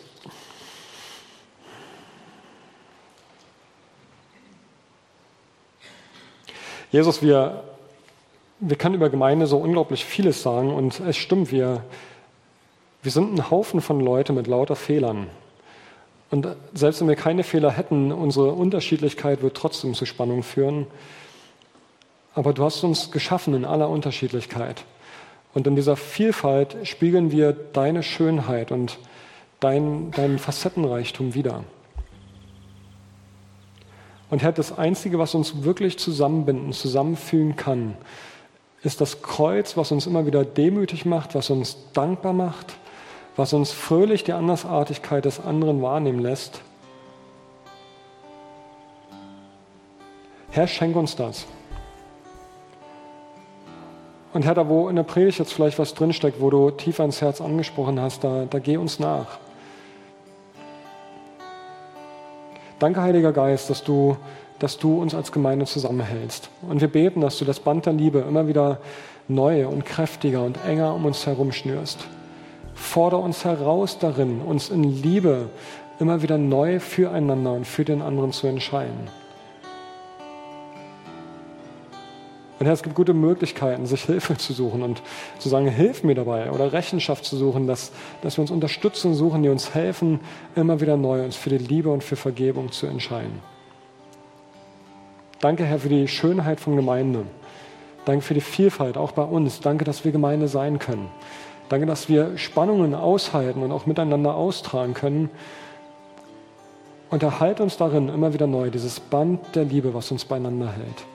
Jesus, 6.90 7.20
wir, 7.20 7.62
wir 8.61 8.76
können 8.78 8.94
über 8.94 9.11
Gemeinde 9.11 9.46
so 9.46 9.59
unglaublich 9.59 10.06
vieles 10.06 10.42
sagen 10.42 10.72
und 10.72 11.00
es 11.00 11.18
stimmt, 11.18 11.52
wir, 11.52 11.85
wir 13.02 13.12
sind 13.12 13.35
ein 13.35 13.50
Haufen 13.50 13.83
von 13.83 14.00
Leuten 14.00 14.35
mit 14.37 14.46
lauter 14.46 14.74
Fehlern. 14.74 15.26
Und 16.30 16.48
selbst 16.72 17.02
wenn 17.02 17.09
wir 17.09 17.16
keine 17.16 17.42
Fehler 17.42 17.72
hätten, 17.72 18.12
unsere 18.12 18.52
Unterschiedlichkeit 18.52 19.42
wird 19.42 19.54
trotzdem 19.54 19.92
zu 19.92 20.06
Spannung 20.06 20.42
führen. 20.42 20.87
Aber 22.35 22.54
du 22.54 22.64
hast 22.64 22.83
uns 22.85 23.11
geschaffen 23.11 23.52
in 23.52 23.66
aller 23.66 23.90
Unterschiedlichkeit. 23.90 24.83
Und 25.52 25.66
in 25.66 25.76
dieser 25.76 25.96
Vielfalt 25.96 26.74
spiegeln 26.85 27.33
wir 27.33 27.52
deine 27.52 28.02
Schönheit 28.02 28.72
und 28.72 28.98
dein, 29.61 30.11
deinen 30.11 30.38
Facettenreichtum 30.38 31.35
wider. 31.35 31.64
Und 34.31 34.42
Herr, 34.42 34.53
das 34.53 34.77
Einzige, 34.77 35.18
was 35.18 35.35
uns 35.35 35.64
wirklich 35.64 35.99
zusammenbinden, 35.99 36.73
zusammenfügen 36.73 37.57
kann, 37.57 37.96
ist 38.83 39.01
das 39.01 39.23
Kreuz, 39.23 39.77
was 39.77 39.92
uns 39.92 40.07
immer 40.07 40.27
wieder 40.27 40.44
demütig 40.44 41.05
macht, 41.05 41.35
was 41.35 41.51
uns 41.51 41.77
dankbar 41.92 42.33
macht 42.33 42.75
was 43.40 43.55
uns 43.55 43.73
fröhlich 43.73 44.23
die 44.23 44.35
Andersartigkeit 44.35 45.25
des 45.25 45.40
anderen 45.40 45.81
wahrnehmen 45.83 46.20
lässt. 46.20 46.61
Herr, 50.51 50.66
schenk 50.66 50.94
uns 50.94 51.16
das. 51.16 51.46
Und 54.33 54.44
Herr, 54.44 54.55
da 54.55 54.68
wo 54.68 54.88
in 54.88 54.96
der 54.96 55.05
Predigt 55.05 55.38
jetzt 55.38 55.53
vielleicht 55.53 55.79
was 55.79 55.94
drinsteckt, 55.94 56.40
wo 56.40 56.51
du 56.51 56.70
tiefer 56.70 57.05
ins 57.05 57.20
Herz 57.20 57.40
angesprochen 57.40 57.99
hast, 57.99 58.25
da, 58.25 58.44
da 58.49 58.59
geh 58.59 58.77
uns 58.77 58.99
nach. 58.99 59.38
Danke, 62.80 63.02
Heiliger 63.02 63.32
Geist, 63.32 63.68
dass 63.68 63.84
du, 63.84 64.16
dass 64.58 64.78
du 64.78 65.02
uns 65.02 65.14
als 65.14 65.32
Gemeinde 65.32 65.66
zusammenhältst. 65.66 66.48
Und 66.66 66.80
wir 66.80 66.88
beten, 66.88 67.20
dass 67.20 67.38
du 67.38 67.44
das 67.44 67.60
Band 67.60 67.84
der 67.84 67.92
Liebe 67.92 68.20
immer 68.20 68.48
wieder 68.48 68.78
neu 69.28 69.68
und 69.68 69.84
kräftiger 69.84 70.42
und 70.42 70.58
enger 70.66 70.94
um 70.94 71.04
uns 71.04 71.26
herum 71.26 71.52
schnürst. 71.52 71.98
Fordere 72.72 73.20
uns 73.20 73.44
heraus 73.44 73.98
darin, 73.98 74.40
uns 74.40 74.70
in 74.70 74.82
Liebe 74.82 75.50
immer 75.98 76.22
wieder 76.22 76.38
neu 76.38 76.80
füreinander 76.80 77.52
und 77.52 77.66
für 77.66 77.84
den 77.84 78.00
anderen 78.00 78.32
zu 78.32 78.46
entscheiden. 78.46 79.08
Und 82.61 82.66
Herr, 82.66 82.75
es 82.75 82.83
gibt 82.83 82.94
gute 82.94 83.14
Möglichkeiten, 83.14 83.87
sich 83.87 84.05
Hilfe 84.05 84.37
zu 84.37 84.53
suchen 84.53 84.83
und 84.83 85.01
zu 85.38 85.49
sagen, 85.49 85.66
hilf 85.66 86.05
mir 86.05 86.14
dabei 86.14 86.51
oder 86.51 86.75
Rechenschaft 86.75 87.25
zu 87.25 87.38
suchen, 87.38 87.66
dass, 87.66 87.90
dass 88.20 88.37
wir 88.37 88.42
uns 88.42 88.51
Unterstützung 88.51 89.14
suchen, 89.14 89.42
die 89.42 89.49
uns 89.49 89.75
helfen, 89.75 90.20
immer 90.55 90.79
wieder 90.83 90.99
neu 90.99 91.25
uns 91.25 91.37
für 91.37 91.49
die 91.49 91.57
Liebe 91.57 91.88
und 91.88 92.05
für 92.05 92.16
Vergebung 92.16 92.70
zu 92.70 92.87
entscheiden. 92.87 93.40
Danke, 95.40 95.64
Herr, 95.64 95.79
für 95.79 95.88
die 95.88 96.07
Schönheit 96.07 96.61
von 96.61 96.77
Gemeinde. 96.77 97.25
Danke 98.05 98.20
für 98.20 98.35
die 98.35 98.42
Vielfalt, 98.42 98.99
auch 98.99 99.12
bei 99.12 99.23
uns. 99.23 99.61
Danke, 99.62 99.87
dass 99.87 100.05
wir 100.05 100.12
Gemeinde 100.12 100.46
sein 100.46 100.79
können. 100.79 101.09
Danke, 101.70 101.87
dass 101.87 102.11
wir 102.11 102.37
Spannungen 102.37 102.94
aushalten 102.94 103.62
und 103.62 103.73
auch 103.73 103.87
miteinander 103.87 104.35
austragen 104.35 104.92
können. 104.92 105.31
Und 107.09 107.23
erhalt 107.23 107.61
uns 107.62 107.79
darin 107.79 108.11
immer 108.11 108.35
wieder 108.35 108.46
neu, 108.46 108.68
dieses 108.68 109.01
Band 109.01 109.40
der 109.55 109.64
Liebe, 109.64 109.94
was 109.94 110.11
uns 110.11 110.27
beieinander 110.27 110.70
hält. 110.70 111.07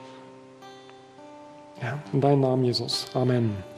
Ja, 1.82 1.98
in 2.12 2.20
deinem 2.20 2.40
Namen, 2.40 2.64
Jesus. 2.64 3.06
Amen. 3.14 3.75